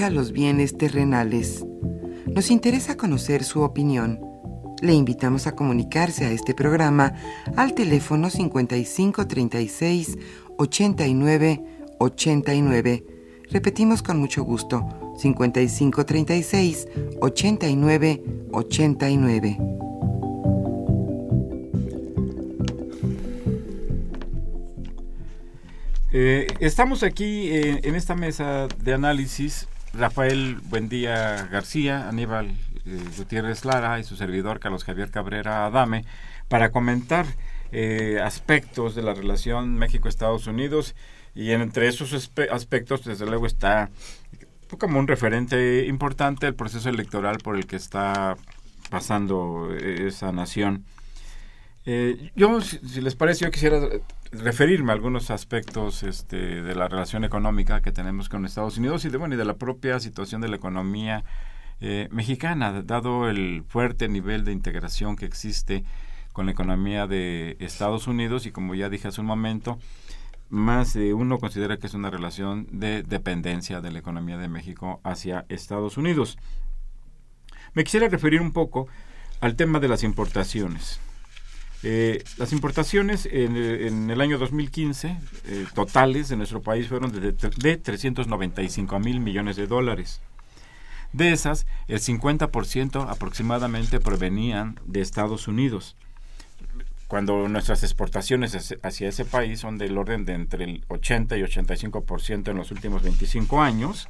[0.00, 1.66] Los bienes terrenales.
[2.26, 4.18] Nos interesa conocer su opinión.
[4.80, 7.12] Le invitamos a comunicarse a este programa
[7.56, 10.16] al teléfono 5536
[10.56, 11.64] 89
[11.98, 13.04] 89.
[13.50, 16.88] Repetimos con mucho gusto, 5536
[17.20, 19.58] 89 89.
[26.14, 32.48] Eh, estamos aquí eh, en esta mesa de análisis, Rafael Buendía García, Aníbal
[32.86, 36.04] eh, Gutiérrez Lara y su servidor Carlos Javier Cabrera Adame,
[36.48, 37.26] para comentar
[38.22, 40.94] aspectos de la relación México-Estados Unidos
[41.34, 42.12] y entre esos
[42.50, 43.88] aspectos, desde luego, está
[44.78, 48.36] como un referente importante el proceso electoral por el que está
[48.90, 50.84] pasando esa nación.
[51.84, 53.80] Yo, si, les parece, yo quisiera
[54.30, 59.10] referirme a algunos aspectos este, de la relación económica que tenemos con Estados Unidos y
[59.10, 61.24] de, bueno, y de la propia situación de la economía
[61.80, 65.84] eh, mexicana, dado el fuerte nivel de integración que existe
[66.32, 69.78] con la economía de Estados Unidos y como ya dije hace un momento,
[70.48, 75.00] más de uno considera que es una relación de dependencia de la economía de México
[75.02, 76.38] hacia Estados Unidos.
[77.74, 78.86] Me quisiera referir un poco
[79.40, 81.00] al tema de las importaciones.
[81.84, 85.16] Eh, las importaciones en, el año 2015
[85.46, 90.20] eh, totales de nuestro país fueron de, de 395 mil millones de dólares.
[91.12, 95.96] De esas, el 50% aproximadamente provenían de Estados Unidos,
[97.06, 102.48] cuando nuestras exportaciones hacia ese país son del orden de entre el 80 y 85%
[102.50, 104.08] en los últimos 25 años.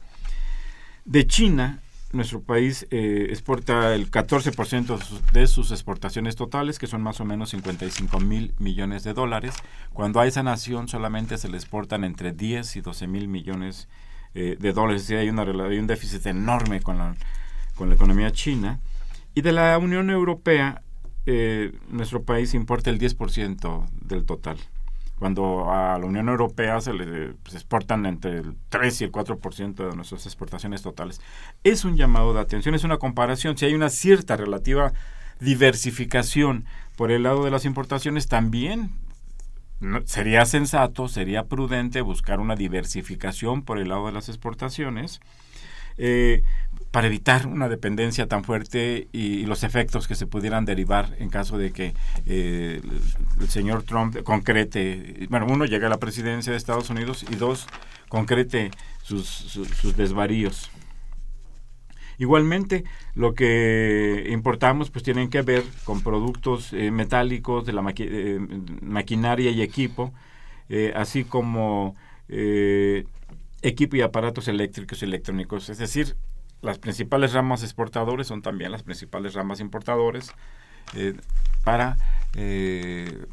[1.04, 1.80] De China
[2.12, 4.98] nuestro país eh, exporta el 14%
[5.32, 9.54] de sus exportaciones totales, que son más o menos 55 mil millones de dólares,
[9.92, 13.88] cuando a esa nación solamente se le exportan entre 10 y 12 mil millones
[14.34, 15.02] eh, de dólares.
[15.02, 17.16] Es decir, hay, una, hay un déficit enorme con la,
[17.74, 18.80] con la economía china.
[19.34, 20.82] Y de la Unión Europea,
[21.26, 24.58] eh, nuestro país importa el 10% del total
[25.22, 29.88] cuando a la Unión Europea se le pues, exportan entre el 3 y el 4%
[29.88, 31.20] de nuestras exportaciones totales.
[31.62, 33.56] Es un llamado de atención, es una comparación.
[33.56, 34.92] Si hay una cierta relativa
[35.38, 36.64] diversificación
[36.96, 38.90] por el lado de las importaciones, también
[40.06, 45.20] sería sensato, sería prudente buscar una diversificación por el lado de las exportaciones.
[45.98, 46.42] Eh,
[46.92, 51.56] para evitar una dependencia tan fuerte y, los efectos que se pudieran derivar en caso
[51.56, 51.94] de que
[52.26, 52.82] eh,
[53.40, 57.66] el, señor Trump concrete, bueno, uno, llegue a la presidencia de Estados Unidos y dos,
[58.10, 58.70] concrete
[59.02, 60.70] sus, sus, desvaríos.
[62.18, 62.84] Igualmente,
[63.14, 68.38] lo que importamos pues tienen que ver con productos eh, metálicos de la eh,
[68.82, 70.12] maquinaria y equipo,
[70.94, 71.96] así como
[72.28, 76.16] equipo y aparatos eléctricos y electrónicos, es decir,
[76.62, 80.32] las principales ramas exportadores son también las principales ramas importadores
[80.94, 81.14] eh,
[81.64, 81.96] para
[82.36, 83.26] eh,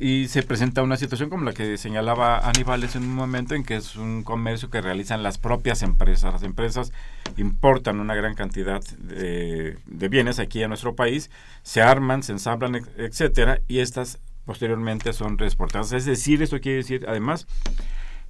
[0.00, 3.76] y se presenta una situación como la que señalaba Aníbal en un momento en que
[3.76, 6.32] es un comercio que realizan las propias empresas.
[6.32, 6.92] Las empresas
[7.36, 11.30] importan una gran cantidad de, de bienes aquí a nuestro país,
[11.62, 15.92] se arman, se ensamblan, etcétera, y estas posteriormente son reexportadas.
[15.92, 17.46] Es decir, esto quiere decir además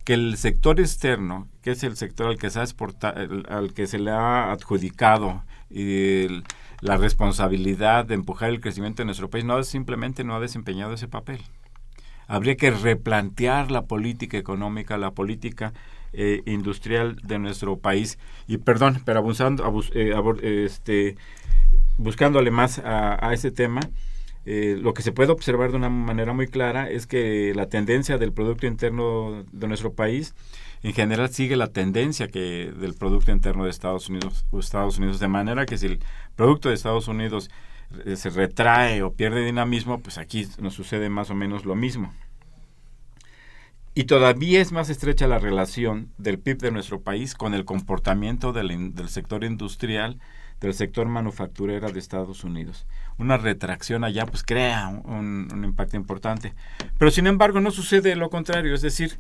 [0.05, 2.65] que el sector externo, que es el sector al que se, ha
[3.49, 5.43] al que se le ha adjudicado
[6.81, 11.09] la responsabilidad de empujar el crecimiento de nuestro país, no simplemente no ha desempeñado ese
[11.09, 11.41] papel.
[12.27, 15.73] Habría que replantear la política económica, la política
[16.13, 18.19] eh, industrial de nuestro país.
[18.47, 21.17] Y perdón, pero abusando, eh, este,
[21.97, 23.81] buscándole más a ese tema,
[24.47, 28.19] eh, lo que se puede observar de una manera muy clara es que la tendencia
[28.19, 30.35] del Producto Interno de nuestro país
[30.83, 35.29] en general sigue la tendencia que del Producto Interno de Estados Unidos, Estados Unidos de
[35.29, 36.01] manera que si el
[36.37, 37.51] Producto de Estados Unidos
[38.05, 42.13] eh, se retrae o pierde dinamismo, pues aquí nos sucede más o menos lo mismo.
[43.95, 48.53] Y todavía es más estrecha la relación del PIB de nuestro país con el comportamiento
[48.53, 50.19] del, del sector industrial,
[50.61, 52.87] del sector manufacturero de Estados Unidos
[53.19, 56.55] una retracción allá, pues crea un, impacto importante.
[56.99, 59.19] Pero sin embargo no sucede lo contrario, es decir,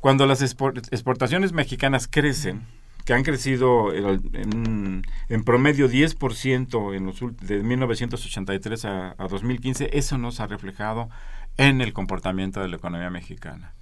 [0.00, 2.62] cuando las exportaciones mexicanas crecen,
[3.04, 5.02] que han crecido en,
[5.44, 11.10] promedio 10% en los, de 1983 a, a 2015, eso nos ha reflejado
[11.56, 13.74] en el comportamiento de la economía mexicana.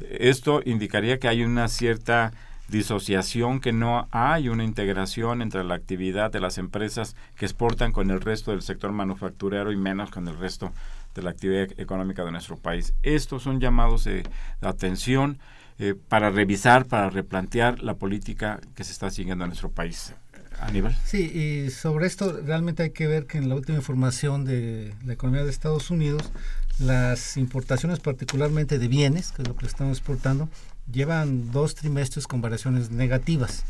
[0.00, 2.32] Esto indicaría que hay una cierta
[2.70, 8.10] disociación, que no hay una integración entre la actividad de las empresas que exportan con
[8.10, 10.72] el resto del sector manufacturero y menos con el resto
[11.14, 12.94] de la actividad económica de nuestro país.
[13.02, 14.22] Estos son llamados de,
[14.60, 15.38] atención
[15.78, 20.14] eh, para revisar, para replantear la política que se está siguiendo en nuestro país.
[20.60, 20.94] Aníbal.
[21.04, 25.14] Sí, y sobre esto realmente hay que ver que en la última información de la
[25.14, 26.30] economía de Estados Unidos,
[26.78, 30.50] las importaciones particularmente de bienes, que es lo que estamos exportando,
[30.92, 33.64] llevan dos trimestres con variaciones negativas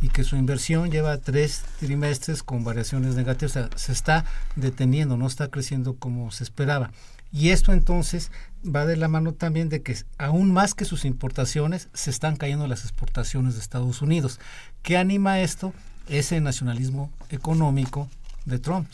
[0.00, 4.24] y que su inversión lleva tres trimestres con variaciones negativas, o sea, se está
[4.56, 6.90] deteniendo, no está creciendo como se esperaba.
[7.32, 8.30] Y esto entonces
[8.64, 12.68] va de la mano también de que aún más que sus importaciones, se están cayendo
[12.68, 14.38] las exportaciones de Estados Unidos.
[14.82, 15.72] ¿Qué anima esto?
[16.08, 18.08] Ese nacionalismo económico
[18.44, 18.88] de Trump.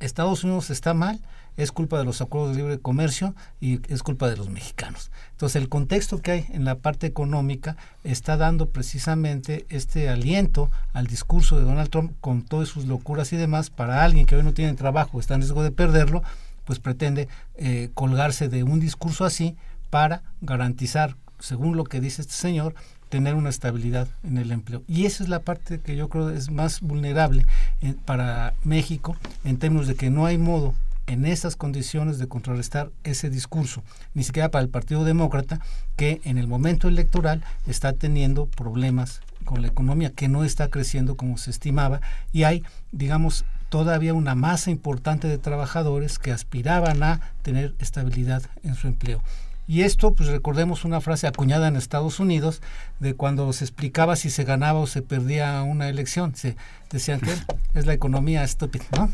[0.00, 1.20] Estados Unidos está mal,
[1.56, 5.10] es culpa de los acuerdos de libre comercio y es culpa de los mexicanos.
[5.32, 11.06] Entonces el contexto que hay en la parte económica está dando precisamente este aliento al
[11.06, 14.54] discurso de Donald Trump con todas sus locuras y demás para alguien que hoy no
[14.54, 16.22] tiene trabajo, está en riesgo de perderlo,
[16.64, 19.56] pues pretende eh, colgarse de un discurso así
[19.90, 22.74] para garantizar, según lo que dice este señor,
[23.08, 24.82] tener una estabilidad en el empleo.
[24.88, 27.46] Y esa es la parte que yo creo es más vulnerable
[27.80, 30.74] eh, para México en términos de que no hay modo
[31.06, 33.82] en esas condiciones de contrarrestar ese discurso,
[34.14, 35.60] ni siquiera para el Partido Demócrata,
[35.96, 41.16] que en el momento electoral está teniendo problemas con la economía, que no está creciendo
[41.16, 42.00] como se estimaba,
[42.32, 48.74] y hay, digamos, todavía una masa importante de trabajadores que aspiraban a tener estabilidad en
[48.74, 49.22] su empleo.
[49.68, 52.62] Y esto, pues recordemos una frase acuñada en Estados Unidos
[53.00, 56.34] de cuando se explicaba si se ganaba o se perdía una elección.
[56.36, 56.56] Se
[56.90, 57.32] decían que
[57.74, 59.10] es la economía estúpida, ¿no?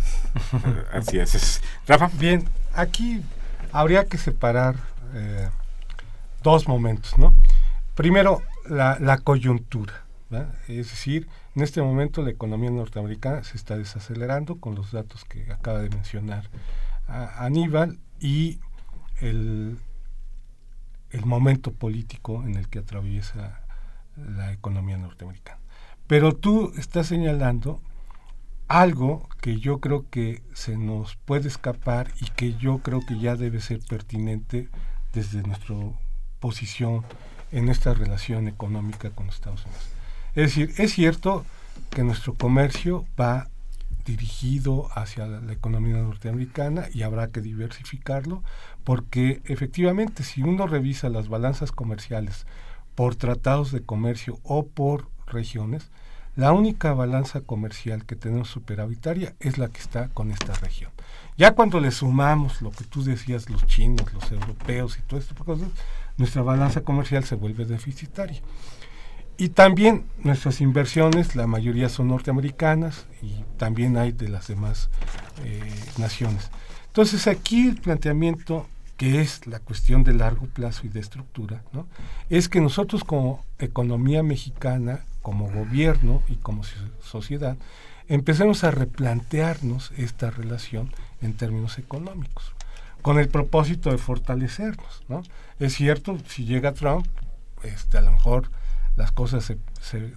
[0.93, 1.63] Así es.
[1.87, 2.11] Rafa.
[2.19, 2.45] Bien,
[2.75, 3.23] aquí
[3.73, 4.77] habría que separar
[5.15, 5.49] eh,
[6.43, 7.35] dos momentos, ¿no?
[7.95, 10.05] Primero, la, la coyuntura,
[10.69, 15.51] es decir, en este momento la economía norteamericana se está desacelerando con los datos que
[15.53, 16.49] acaba de mencionar
[17.07, 18.59] Aníbal y
[19.21, 19.77] el
[21.13, 23.61] el momento político en el que atraviesa
[24.17, 25.59] la economía norteamericana.
[26.07, 27.81] Pero tú estás señalando
[28.69, 33.37] algo que yo creo que se nos puede escapar y que yo creo que ya
[33.37, 34.69] debe ser pertinente
[35.13, 35.77] desde nuestra
[36.41, 37.05] posición
[37.51, 39.89] en esta relación económica con Estados Unidos.
[40.35, 41.45] Es decir, es cierto
[41.91, 43.49] que nuestro comercio va
[44.05, 48.43] dirigido hacia la economía norteamericana y habrá que diversificarlo
[48.85, 52.47] porque efectivamente si uno revisa las balanzas comerciales
[52.95, 55.91] por tratados de comercio o por regiones,
[56.35, 60.91] la única balanza comercial que tenemos superavitaria es la que está con esta región.
[61.37, 65.35] Ya cuando le sumamos lo que tú decías, los chinos, los europeos y todo esto,
[66.17, 68.41] nuestra balanza comercial se vuelve deficitaria.
[69.37, 74.89] Y también nuestras inversiones, la mayoría son norteamericanas y también hay de las demás
[75.45, 75.61] eh,
[75.99, 76.51] naciones.
[76.87, 78.67] Entonces aquí el planteamiento
[79.03, 81.89] que es la cuestión de largo plazo y de estructura, ¿no?
[82.31, 86.63] es que nosotros como economía mexicana, como gobierno y como
[87.01, 87.57] sociedad,
[88.07, 92.55] empecemos a replantearnos esta relación en términos económicos,
[93.03, 95.03] con el propósito de fortalecernos.
[95.09, 95.25] ¿no?
[95.59, 97.05] Es cierto, si llega Trump,
[97.65, 98.53] este, a lo mejor
[98.95, 99.59] las cosas se,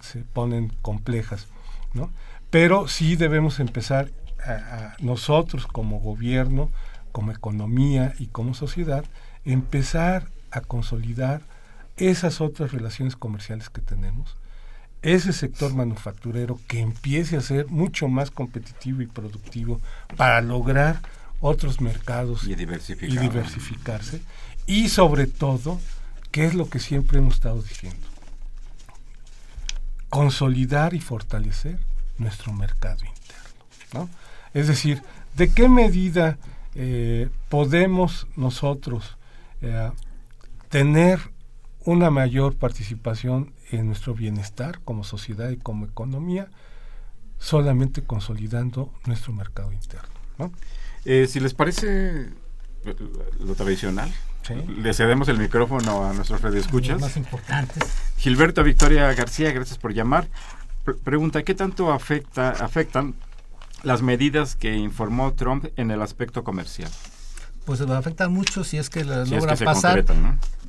[0.00, 1.48] se, ponen complejas,
[1.92, 2.12] ¿no?
[2.50, 4.12] Pero sí debemos empezar
[4.44, 6.70] a, nosotros como gobierno,
[7.16, 9.02] como economía y como sociedad,
[9.46, 11.40] empezar a consolidar
[11.96, 14.36] esas otras relaciones comerciales que tenemos,
[15.00, 19.80] ese sector manufacturero que empiece a ser mucho más competitivo y productivo
[20.18, 21.00] para lograr
[21.40, 22.56] otros mercados y, y
[23.16, 24.20] diversificarse
[24.66, 25.80] y sobre todo,
[26.32, 28.06] ¿qué es lo que siempre hemos estado diciendo?
[30.10, 31.78] consolidar y fortalecer
[32.18, 33.54] nuestro mercado interno.
[33.94, 34.10] ¿no?
[34.52, 35.02] Es decir,
[35.34, 36.36] ¿de qué medida
[36.78, 39.16] eh, podemos nosotros
[39.62, 39.90] eh,
[40.68, 41.20] tener
[41.86, 46.48] una mayor participación en nuestro bienestar como sociedad y como economía
[47.38, 50.08] solamente consolidando nuestro mercado interno?
[50.38, 50.52] ¿no?
[51.06, 52.28] Eh, si les parece
[53.40, 54.12] lo tradicional,
[54.78, 57.00] le cedemos el micrófono a nuestros radioescuchas.
[57.00, 57.82] Más importantes.
[58.18, 60.28] Gilberto Victoria García, gracias por llamar.
[61.04, 63.14] pregunta, ¿qué tanto afecta, afectan
[63.86, 66.90] las medidas que informó Trump en el aspecto comercial?
[67.64, 70.04] Pues afecta mucho si es que la logra pasar.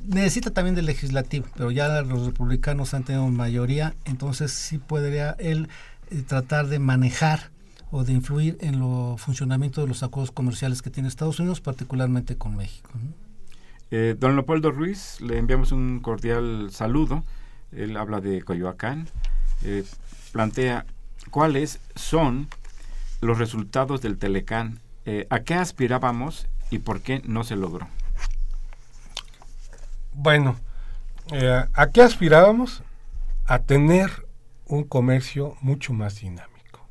[0.06, 5.68] Necesita también del legislativo, pero ya los republicanos han tenido mayoría, entonces sí podría él
[6.10, 7.50] eh, tratar de manejar
[7.90, 12.36] o de influir en lo funcionamiento de los acuerdos comerciales que tiene Estados Unidos, particularmente
[12.36, 12.90] con México.
[13.90, 17.24] Eh, don Leopoldo Ruiz, le enviamos un cordial saludo.
[17.72, 19.08] Él habla de Coyoacán.
[19.64, 19.84] Eh,
[20.32, 20.86] plantea
[21.30, 22.48] cuáles son
[23.20, 24.80] los resultados del Telecán.
[25.04, 27.88] Eh, ¿A qué aspirábamos y por qué no se logró?
[30.12, 30.56] Bueno,
[31.74, 32.82] ¿a qué aspirábamos?
[33.46, 34.26] A tener
[34.66, 36.86] un comercio mucho más dinámico.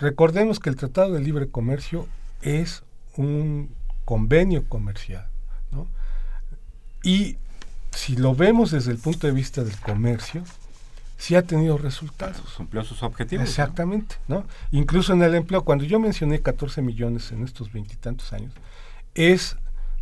[0.00, 2.06] Recordemos que el Tratado de Libre Comercio
[2.42, 2.84] es
[3.16, 3.74] un
[4.04, 5.26] convenio comercial
[7.06, 7.36] y
[7.92, 10.42] si lo vemos desde el punto de vista del comercio,
[11.16, 12.54] sí ha tenido resultados.
[12.56, 13.48] Cumplió sus objetivos.
[13.48, 14.44] Exactamente, ¿no?
[14.70, 18.52] Incluso en el empleo, cuando yo mencioné 14 millones en estos veintitantos años,
[19.14, 19.56] es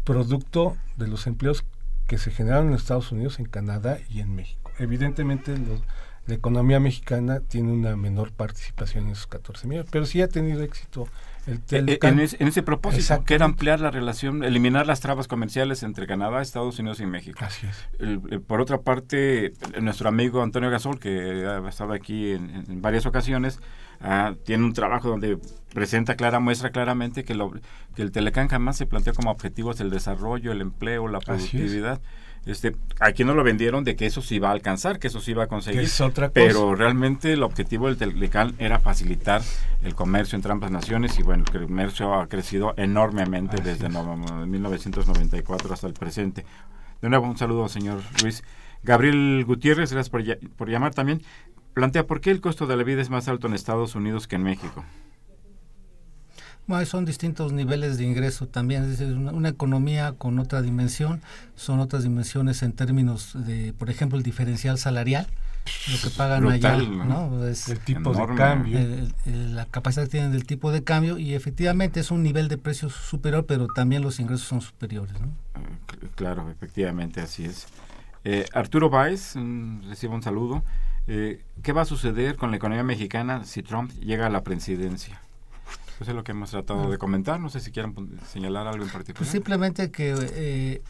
[0.05, 1.65] producto de los empleos
[2.07, 4.71] que se generaron en Estados Unidos, en Canadá y en México.
[4.79, 5.81] Evidentemente los,
[6.27, 10.62] la economía mexicana tiene una menor participación en esos 14 millones, pero sí ha tenido
[10.62, 11.07] éxito
[11.47, 15.29] el eh, en, ese, en, ese propósito, que era ampliar la relación, eliminar las trabas
[15.29, 17.39] comerciales entre Canadá, Estados Unidos y México.
[17.43, 17.87] Así es.
[17.99, 23.61] El, por otra parte, nuestro amigo Antonio Gasol, que ha estado aquí en, varias ocasiones,
[24.01, 25.39] uh, tiene un trabajo donde
[25.75, 27.53] presenta clara, muestra claramente que, lo,
[27.95, 32.01] que el Telecán jamás se planteó como objetivos el desarrollo, el empleo, la productividad
[32.47, 35.30] este, aquí no lo vendieron de que eso se iba a alcanzar, que eso se
[35.30, 35.80] iba a conseguir.
[36.34, 39.42] Pero realmente el objetivo del Telecán era facilitar
[39.82, 45.86] el comercio entre ambas naciones y bueno, el comercio ha crecido enormemente desde 1994 hasta
[45.86, 46.45] el presente.
[47.01, 48.45] De nuevo, un saludo, señor Luis.
[48.82, 50.22] Gabriel Gutiérrez, gracias por,
[50.57, 51.22] por llamar también.
[51.72, 54.36] Plantea por qué el costo de la vida es más alto en Estados Unidos que
[54.36, 54.84] en México.
[56.67, 61.21] Bueno, son distintos niveles de ingreso también, es una, economía con otra dimensión,
[61.57, 65.27] son otras dimensiones en términos de, por ejemplo, el diferencial salarial,
[65.93, 67.47] lo que pagan allá, ¿no?
[67.47, 68.79] Es el tipo de cambio,
[69.27, 72.95] la capacidad que tienen del tipo de cambio y efectivamente es un nivel de precios
[72.95, 75.27] superior, pero también los ingresos son superiores, ¿no?
[75.27, 77.67] Eh, claro, efectivamente, así es.
[78.25, 79.35] Eh, Arturo Báez,
[79.87, 80.65] recibe un saludo.
[81.07, 85.21] Eh, ¿Qué va a suceder con la economía mexicana si Trump llega a la presidencia?
[86.01, 87.40] Eso es lo que hemos tratado de comentar.
[87.40, 87.95] No sé si quieren
[88.30, 89.18] señalar algo en particular.
[89.18, 90.82] Pues simplemente que eh,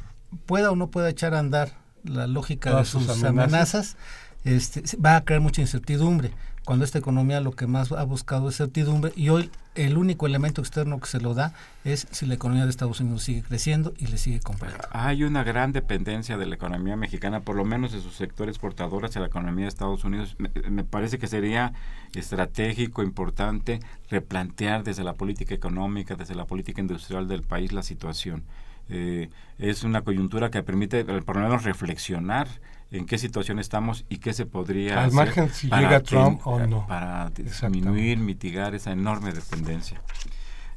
[0.47, 1.73] pueda o no pueda echar a andar
[2.05, 3.97] la lógica de sus amenazas,
[4.45, 6.33] este, va a crear mucha incertidumbre.
[6.65, 10.61] Cuando esta economía lo que más ha buscado es certidumbre y hoy el único elemento
[10.61, 11.53] externo que se lo da
[11.85, 14.79] es si la economía de Estados Unidos sigue creciendo y le sigue comprando.
[14.91, 19.11] Hay una gran dependencia de la economía mexicana, por lo menos de sus sectores portadores
[19.11, 20.37] hacia la economía de Estados Unidos.
[20.39, 21.73] Me, parece que sería
[22.15, 28.45] estratégico, importante, replantear desde la política económica, desde la política industrial del país la situación.
[28.89, 32.49] Eh, es una coyuntura que permite, por lo menos, reflexionar
[32.91, 36.87] en qué situación estamos y qué se podría Al margen si llega Trump o no.
[36.87, 40.01] Para disminuir, mitigar esa enorme dependencia.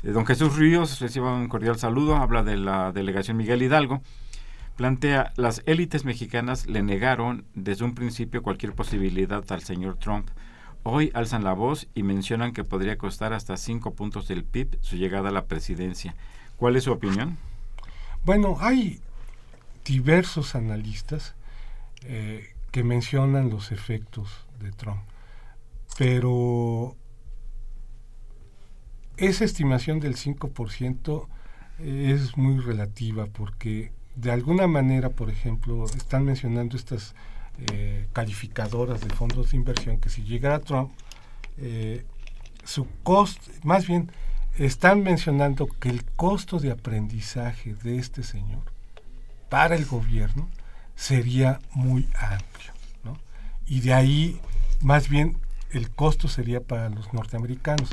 [0.04, 4.02] Eh, don Jesús Ríos reciba un cordial saludo, habla de la delegación Miguel Hidalgo.
[4.76, 10.30] Plantea, las élites mexicanas le negaron desde un principio cualquier posibilidad al señor Trump.
[10.84, 14.96] Hoy alzan la voz y mencionan que podría costar hasta cinco puntos del PIB su
[14.96, 16.16] llegada a la presidencia.
[16.58, 17.38] ¿Cuál es su opinión?
[18.24, 19.02] Bueno, hay
[19.84, 21.36] diversos analistas
[22.10, 25.02] eh, que mencionan los efectos de Trump.
[25.98, 26.96] Pero
[29.18, 31.28] esa estimación del 5%
[31.80, 37.14] es muy relativa porque de alguna manera, por ejemplo, están mencionando estas
[37.72, 40.92] eh, calificadoras de fondos de inversión que si llegara Trump,
[41.58, 42.06] eh,
[42.64, 44.12] su costo, más bien,
[44.58, 48.64] están mencionando que el costo de aprendizaje de este señor
[49.50, 50.50] para el gobierno
[50.98, 52.74] sería muy amplio.
[53.06, 53.18] ¿no?
[53.66, 54.42] Y de ahí,
[54.82, 55.38] más bien,
[55.72, 57.92] el costo sería para los norteamericanos.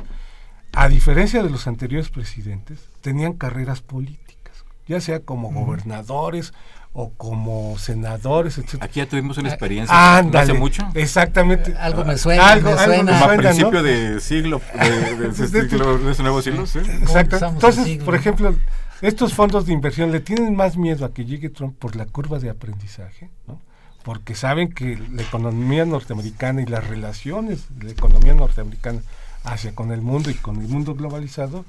[0.73, 6.53] A diferencia de los anteriores presidentes, tenían carreras políticas, ya sea como gobernadores
[6.91, 8.77] o como senadores, etc.
[8.81, 10.85] Aquí ya tuvimos una experiencia hace mucho.
[10.93, 11.71] Exactamente.
[11.71, 12.49] Eh, algo me suena.
[12.49, 13.19] Algo, me suena.
[13.19, 16.65] a principio de siglo, de, de, de ese nuevo siglo.
[16.65, 16.79] ¿sí?
[16.79, 17.37] Exacto.
[17.45, 18.55] Entonces, por ejemplo,
[19.01, 22.39] estos fondos de inversión le tienen más miedo a que llegue Trump por la curva
[22.39, 23.59] de aprendizaje, ¿no?
[24.03, 29.01] porque saben que la economía norteamericana y las relaciones de la economía norteamericana
[29.43, 31.65] hacia con el mundo y con el mundo globalizado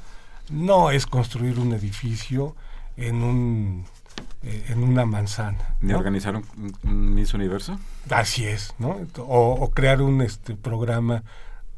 [0.51, 2.55] no es construir un edificio
[2.97, 3.85] en un
[4.43, 5.77] eh, en una manzana.
[5.81, 7.79] ¿Ni organizar un, Miss Universo?
[8.11, 8.99] Así es, ¿no?
[9.19, 11.25] O, crear un este programa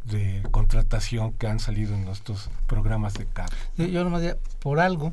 [0.08, 3.56] de contratación que han salido en nuestros programas de cable.
[3.76, 5.12] Yo nomás diría, por algo,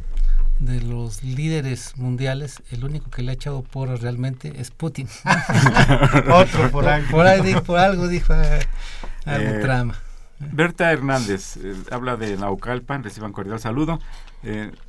[0.59, 5.07] de los líderes mundiales, el único que le ha echado porras realmente es Putin.
[6.31, 7.11] Otro por algo.
[7.63, 8.59] Por, algo dijo eh,
[9.25, 9.99] algo eh, trama.
[10.39, 13.99] Berta Hernández eh, habla de Naucalpan, reciban cordial saludo.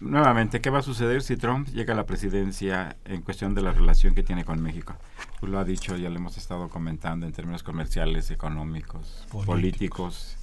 [0.01, 3.73] nuevamente, ¿qué va a suceder si Trump llega a la presidencia en cuestión de la
[3.73, 4.95] relación que tiene con México?
[5.41, 10.37] Pues lo ha dicho, ya lo hemos estado comentando en términos comerciales, económicos, políticos.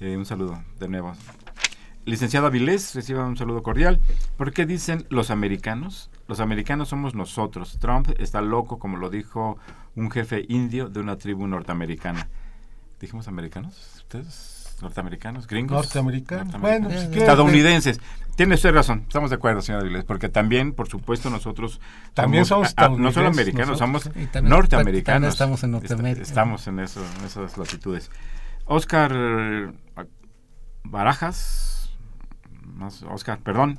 [0.00, 1.14] un saludo de nuevo.
[2.06, 3.98] Licenciado Avilés, reciba un saludo cordial.
[4.36, 6.10] ¿Por qué dicen los americanos?
[6.28, 7.78] Los americanos somos nosotros.
[7.80, 9.58] Trump está loco, como lo dijo
[9.96, 12.28] un jefe indio de una tribu norteamericana.
[13.00, 13.93] ¿Dijimos americanos?
[14.04, 14.76] ¿Ustedes?
[14.82, 15.46] ¿Norteamericanos?
[15.46, 15.72] ¿Gringos?
[15.76, 16.60] Norteamericanos.
[16.60, 18.00] Bueno, estadounidenses.
[18.36, 21.80] Tiene usted razón, estamos de acuerdo, señora Avilés, porque también, por supuesto, nosotros
[22.14, 23.78] También somos no solo americanos, nosotros.
[23.78, 24.02] somos
[24.32, 25.04] también- norteamericanos.
[25.14, 26.22] también estamos en Est- Norteamérica.
[26.22, 28.10] Estamos en, eso, en esas latitudes.
[28.64, 29.72] Oscar
[30.82, 31.90] Barajas,
[32.74, 33.78] más Oscar, perdón.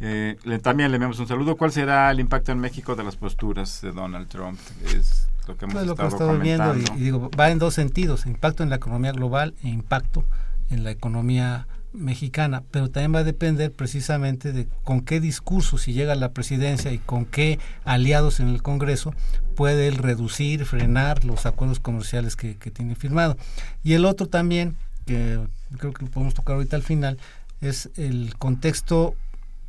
[0.00, 1.56] eh, le- también le enviamos un saludo.
[1.56, 4.58] ¿Cuál será el impacto en México de las posturas de Donald Trump?
[4.84, 8.26] Es lo que hemos Pues lo que estado viendo y digo, va en dos sentidos,
[8.26, 10.24] impacto en la economía global e impacto
[10.70, 15.92] en la economía mexicana, pero también va a depender precisamente de con qué discurso, si
[15.92, 19.12] llega a la presidencia y con qué aliados en el Congreso
[19.54, 23.36] puede él reducir, frenar los acuerdos comerciales que, que tiene firmado.
[23.82, 25.38] Y el otro también, que
[25.76, 27.18] creo que lo podemos tocar ahorita al final,
[27.60, 29.14] es el contexto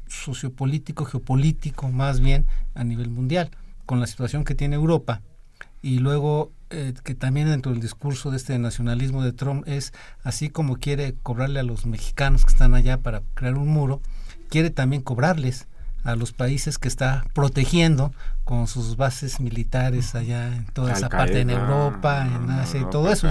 [0.07, 3.49] sociopolítico, geopolítico más bien a nivel mundial,
[3.85, 5.21] con la situación que tiene Europa
[5.83, 10.49] y luego eh, que también dentro del discurso de este nacionalismo de Trump es así
[10.49, 14.01] como quiere cobrarle a los mexicanos que están allá para crear un muro,
[14.49, 15.67] quiere también cobrarles
[16.03, 21.39] a los países que está protegiendo con sus bases militares allá en toda esa parte
[21.39, 23.29] en Europa, en Asia y todo eso.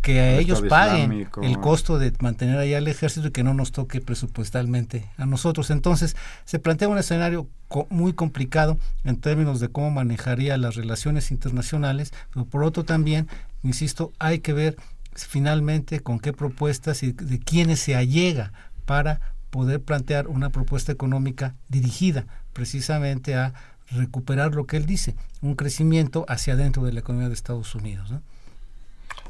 [0.00, 1.42] Que a el ellos paguen Islámico.
[1.42, 5.70] el costo de mantener allá el ejército y que no nos toque presupuestalmente a nosotros.
[5.70, 11.30] Entonces, se plantea un escenario co- muy complicado en términos de cómo manejaría las relaciones
[11.30, 13.28] internacionales, pero por otro también,
[13.62, 14.76] insisto, hay que ver
[15.14, 18.52] finalmente con qué propuestas y de quiénes se allega
[18.84, 19.20] para
[19.50, 23.54] poder plantear una propuesta económica dirigida precisamente a
[23.90, 28.12] recuperar lo que él dice, un crecimiento hacia adentro de la economía de Estados Unidos.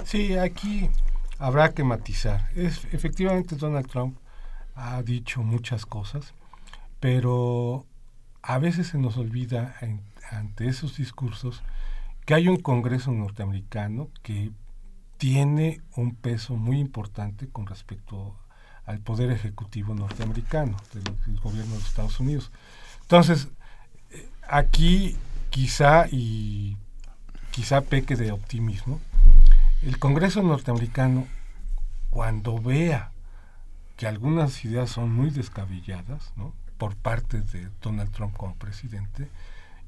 [0.04, 0.88] Sí, aquí
[1.38, 2.48] habrá que matizar.
[2.54, 4.16] Es, efectivamente, Donald Trump
[4.74, 6.34] ha dicho muchas cosas,
[7.00, 7.86] pero
[8.42, 10.00] a veces se nos olvida en-
[10.30, 11.62] ante esos discursos
[12.24, 14.50] que hay un Congreso norteamericano que
[15.18, 18.36] tiene un peso muy importante con respecto
[18.86, 22.50] al poder ejecutivo norteamericano, del, del gobierno de Estados Unidos.
[23.02, 23.48] Entonces,
[24.10, 25.16] eh, aquí
[25.50, 26.76] quizá y
[27.50, 29.00] quizá peque de optimismo,
[29.82, 31.26] el Congreso norteamericano,
[32.10, 33.10] cuando vea
[33.96, 36.54] que algunas ideas son muy descabelladas, ¿no?
[36.76, 39.28] por parte de Donald Trump como presidente,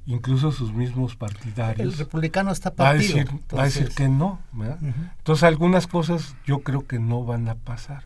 [0.05, 3.17] incluso sus mismos El partidarios, republicano está va a partido.
[3.17, 4.39] decir, va a decir que no.
[5.19, 8.05] Entonces algunas cosas yo creo que no van a pasar.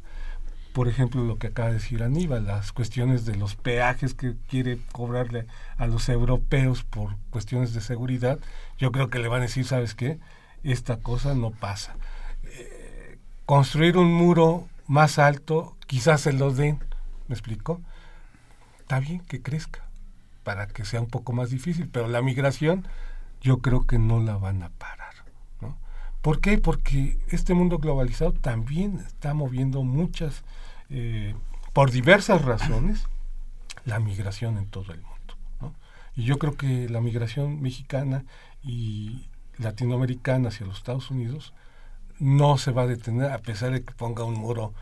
[0.73, 4.79] Por ejemplo, lo que acaba de decir Aníbal, las cuestiones de los peajes que quiere
[4.91, 5.45] cobrarle
[5.77, 8.39] a los europeos por cuestiones de seguridad,
[8.79, 10.19] yo creo que le van a decir, ¿sabes qué?
[10.63, 11.95] Esta cosa no pasa.
[12.43, 16.79] Eh, construir un muro más alto, quizás se lo den,
[17.27, 17.79] ¿me explico?
[18.79, 19.85] Está bien que crezca,
[20.43, 22.87] para que sea un poco más difícil, pero la migración
[23.41, 25.12] yo creo que no la van a parar.
[26.23, 26.57] ¿Por qué?
[26.57, 30.45] Porque este mundo globalizado también está moviendo muchas,
[30.89, 31.35] eh,
[31.73, 33.07] por diversas razones,
[33.83, 35.75] la migración en todo el mundo.
[36.15, 38.23] Y yo creo que la migración mexicana
[38.63, 41.53] y latinoamericana hacia los Estados Unidos
[42.19, 44.73] no se va a detener a pesar de que ponga un muro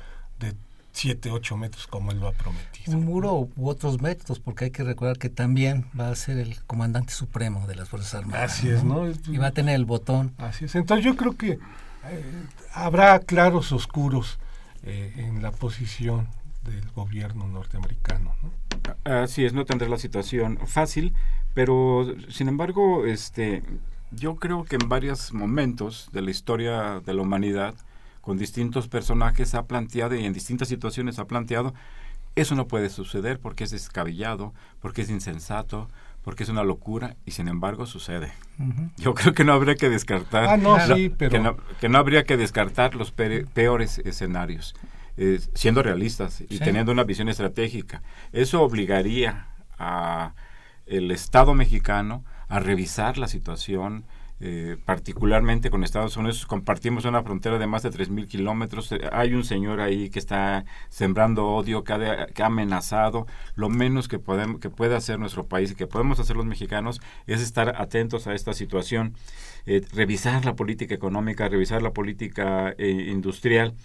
[0.93, 2.97] 7, 8 metros como él lo ha prometido.
[2.97, 6.61] un muro u otros métodos, porque hay que recordar que también va a ser el
[6.65, 8.51] comandante supremo de las Fuerzas Armadas.
[8.51, 9.09] Así es, ¿no?
[9.09, 10.33] Y va a tener el botón.
[10.37, 10.75] Así es.
[10.75, 12.23] Entonces yo creo que eh,
[12.73, 14.39] habrá claros oscuros
[14.83, 16.27] eh, en la posición
[16.63, 18.35] del gobierno norteamericano.
[18.41, 18.51] ¿no?
[19.03, 21.13] Así es, no tendrá la situación fácil,
[21.53, 23.63] pero sin embargo, este,
[24.11, 27.75] yo creo que en varios momentos de la historia de la humanidad,
[28.21, 31.73] con distintos personajes ha planteado y en distintas situaciones ha planteado,
[32.35, 35.89] eso no puede suceder porque es descabellado, porque es insensato,
[36.23, 38.31] porque es una locura y sin embargo sucede.
[38.97, 40.45] Yo creo que no habría que descartar.
[40.45, 44.75] Ah, no, la- sí, pero- Que no, que no habría que descartar los peores escenarios,
[45.17, 46.59] eh, siendo realistas y Sí.
[46.59, 48.01] teniendo una visión estratégica.
[48.33, 49.47] Eso obligaría
[49.79, 50.33] a
[50.85, 54.03] el Estado mexicano a revisar la situación,
[54.43, 56.45] eh, particularmente con Estados Unidos.
[56.47, 58.91] Compartimos una frontera de más de 3.000 kilómetros.
[58.91, 63.27] Eh, Hay un señor ahí que está sembrando odio, que ha, que ha amenazado.
[63.55, 67.01] Lo menos que, podemos, que puede hacer nuestro país y que podemos hacer los mexicanos
[67.27, 69.15] es estar atentos a esta situación,
[69.65, 73.75] eh, revisar la política económica, revisar la política eh, industrial.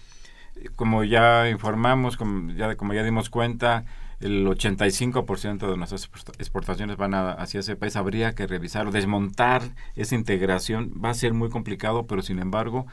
[0.75, 3.85] Como ya informamos, como ya dimos cuenta,
[4.19, 7.95] el 85% de nuestras exporta- exportaciones van a- hacia ese país.
[7.95, 9.61] Habría que revisarlo, desmontar
[9.95, 10.91] esa integración.
[11.03, 12.87] Va a ser muy complicado, pero sin embargo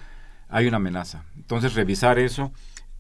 [0.49, 1.25] hay una amenaza.
[1.37, 2.53] Entonces, revisar eso.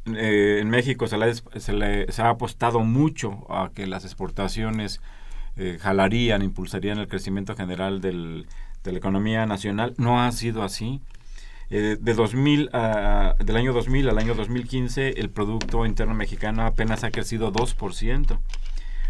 [0.06, 5.00] Eh, en México se, le, se, le- se ha apostado mucho a que las exportaciones
[5.56, 8.46] eh, jalarían, impulsarían el crecimiento general del-
[8.82, 9.94] de la economía nacional.
[9.98, 11.00] No ha sido así.
[11.70, 17.04] Eh, de 2000 a- del año 2000 al año 2015, el Producto Interno Mexicano apenas
[17.04, 18.38] ha crecido 2%.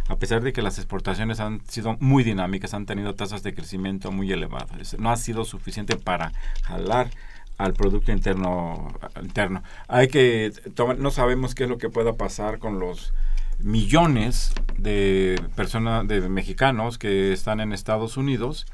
[0.08, 4.12] A pesar de que las exportaciones han sido muy dinámicas, han tenido tasas de crecimiento
[4.12, 4.96] muy elevadas.
[4.98, 6.32] No ha sido suficiente para
[6.62, 7.08] jalar
[7.56, 8.94] al Producto Interno.
[9.22, 9.62] interno.
[9.88, 13.14] Hay que tomar- no sabemos qué es lo que pueda pasar con los
[13.60, 18.66] millones de personas, de mexicanos que están en Estados Unidos.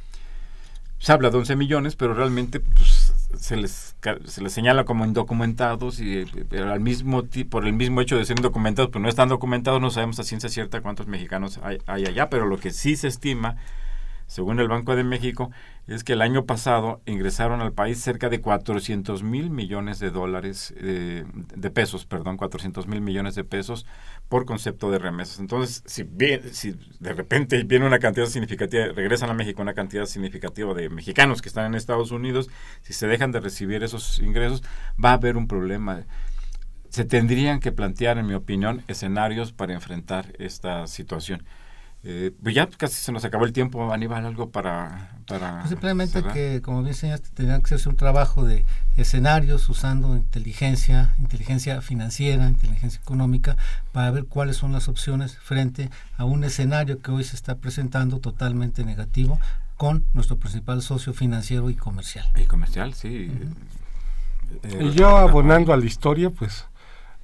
[1.00, 3.96] Se habla de 11 millones, pero realmente pues, se, les,
[4.26, 6.26] se les señala como indocumentados y eh,
[6.60, 10.20] al mismo por el mismo hecho de ser indocumentados, pues no están documentados, no sabemos
[10.20, 13.56] a ciencia cierta cuántos mexicanos hay, hay allá, pero lo que sí se estima,
[14.26, 15.50] según el Banco de México,
[15.94, 20.72] es que el año pasado ingresaron al país cerca de 400 mil millones de dólares,
[20.76, 23.86] eh, de pesos, perdón, 400 mil millones de pesos
[24.28, 25.40] por concepto de remesas.
[25.40, 30.04] Entonces, si, bien, si de repente viene una cantidad significativa, regresan a México una cantidad
[30.04, 32.48] significativa de mexicanos que están en Estados Unidos,
[32.82, 34.62] si se dejan de recibir esos ingresos,
[35.04, 36.04] va a haber un problema.
[36.88, 41.44] Se tendrían que plantear, en mi opinión, escenarios para enfrentar esta situación.
[42.02, 45.10] Eh, pues ya casi se nos acabó el tiempo, Aníbal, algo para...
[45.26, 46.32] para Pues simplemente cerrar?
[46.32, 48.64] que, como bien enseñaste, tendría que hacerse un trabajo de
[48.96, 53.56] escenarios usando inteligencia, inteligencia financiera, inteligencia económica,
[53.92, 58.18] para ver cuáles son las opciones frente a un escenario que hoy se está presentando
[58.18, 59.38] totalmente negativo
[59.76, 62.26] con nuestro principal socio financiero y comercial.
[62.34, 63.30] Y comercial, sí.
[64.62, 66.64] Eh, Y yo abonando a la historia, pues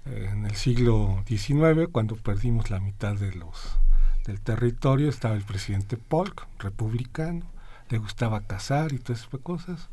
[0.04, 3.78] eh, en el siglo XIX, cuando perdimos la mitad de los
[4.26, 7.46] del territorio, estaba el presidente Polk, republicano,
[7.88, 9.88] le gustaba cazar y todas esas cosas.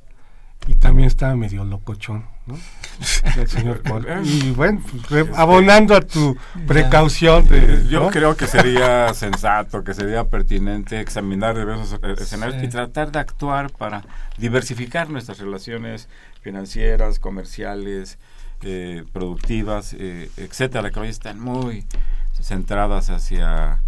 [0.65, 2.57] Y también estaba medio locochón, ¿no?
[3.37, 4.07] El señor Polk.
[4.23, 7.85] Y bueno, pues, re- abonando a tu precaución de...
[7.89, 8.09] Yo ¿no?
[8.09, 12.67] creo que sería sensato, que sería pertinente examinar diversos eh, escenarios Sí.
[12.67, 14.05] y tratar de actuar para
[14.37, 16.07] diversificar nuestras relaciones
[16.41, 18.17] financieras, comerciales,
[18.61, 21.85] eh, productivas, eh, etcétera, que hoy están muy
[22.41, 23.81] centradas hacia,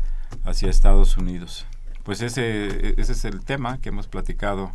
[0.43, 1.65] hacia Estados Unidos.
[2.03, 4.71] Pues ese, ese es el tema que hemos platicado,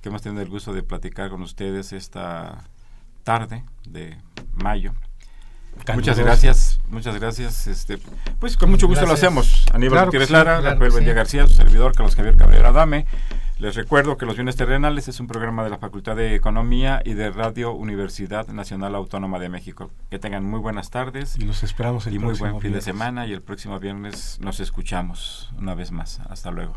[0.00, 2.64] que hemos tenido el gusto de platicar con ustedes esta
[3.24, 4.16] tarde de
[4.54, 4.94] mayo.
[5.94, 7.66] Muchas gracias, muchas gracias.
[7.66, 7.98] Este,
[8.40, 9.22] pues con mucho gusto Gracias.
[9.22, 9.64] lo hacemos.
[9.72, 11.12] Aníbal Claro Gutiérrez sí, Lara, claro Rafael sí.
[11.12, 13.06] García, su servidor Carlos Javier Cabrera Dame.
[13.58, 17.14] Les recuerdo que Los Bienes Terrenales es un programa de la Facultad de Economía y
[17.14, 19.90] de Radio Universidad Nacional Autónoma de México.
[20.10, 23.26] Que tengan muy buenas tardes Y los esperamos el y muy buen fin de semana
[23.26, 26.20] y el próximo viernes nos escuchamos una vez más.
[26.28, 26.76] Hasta luego.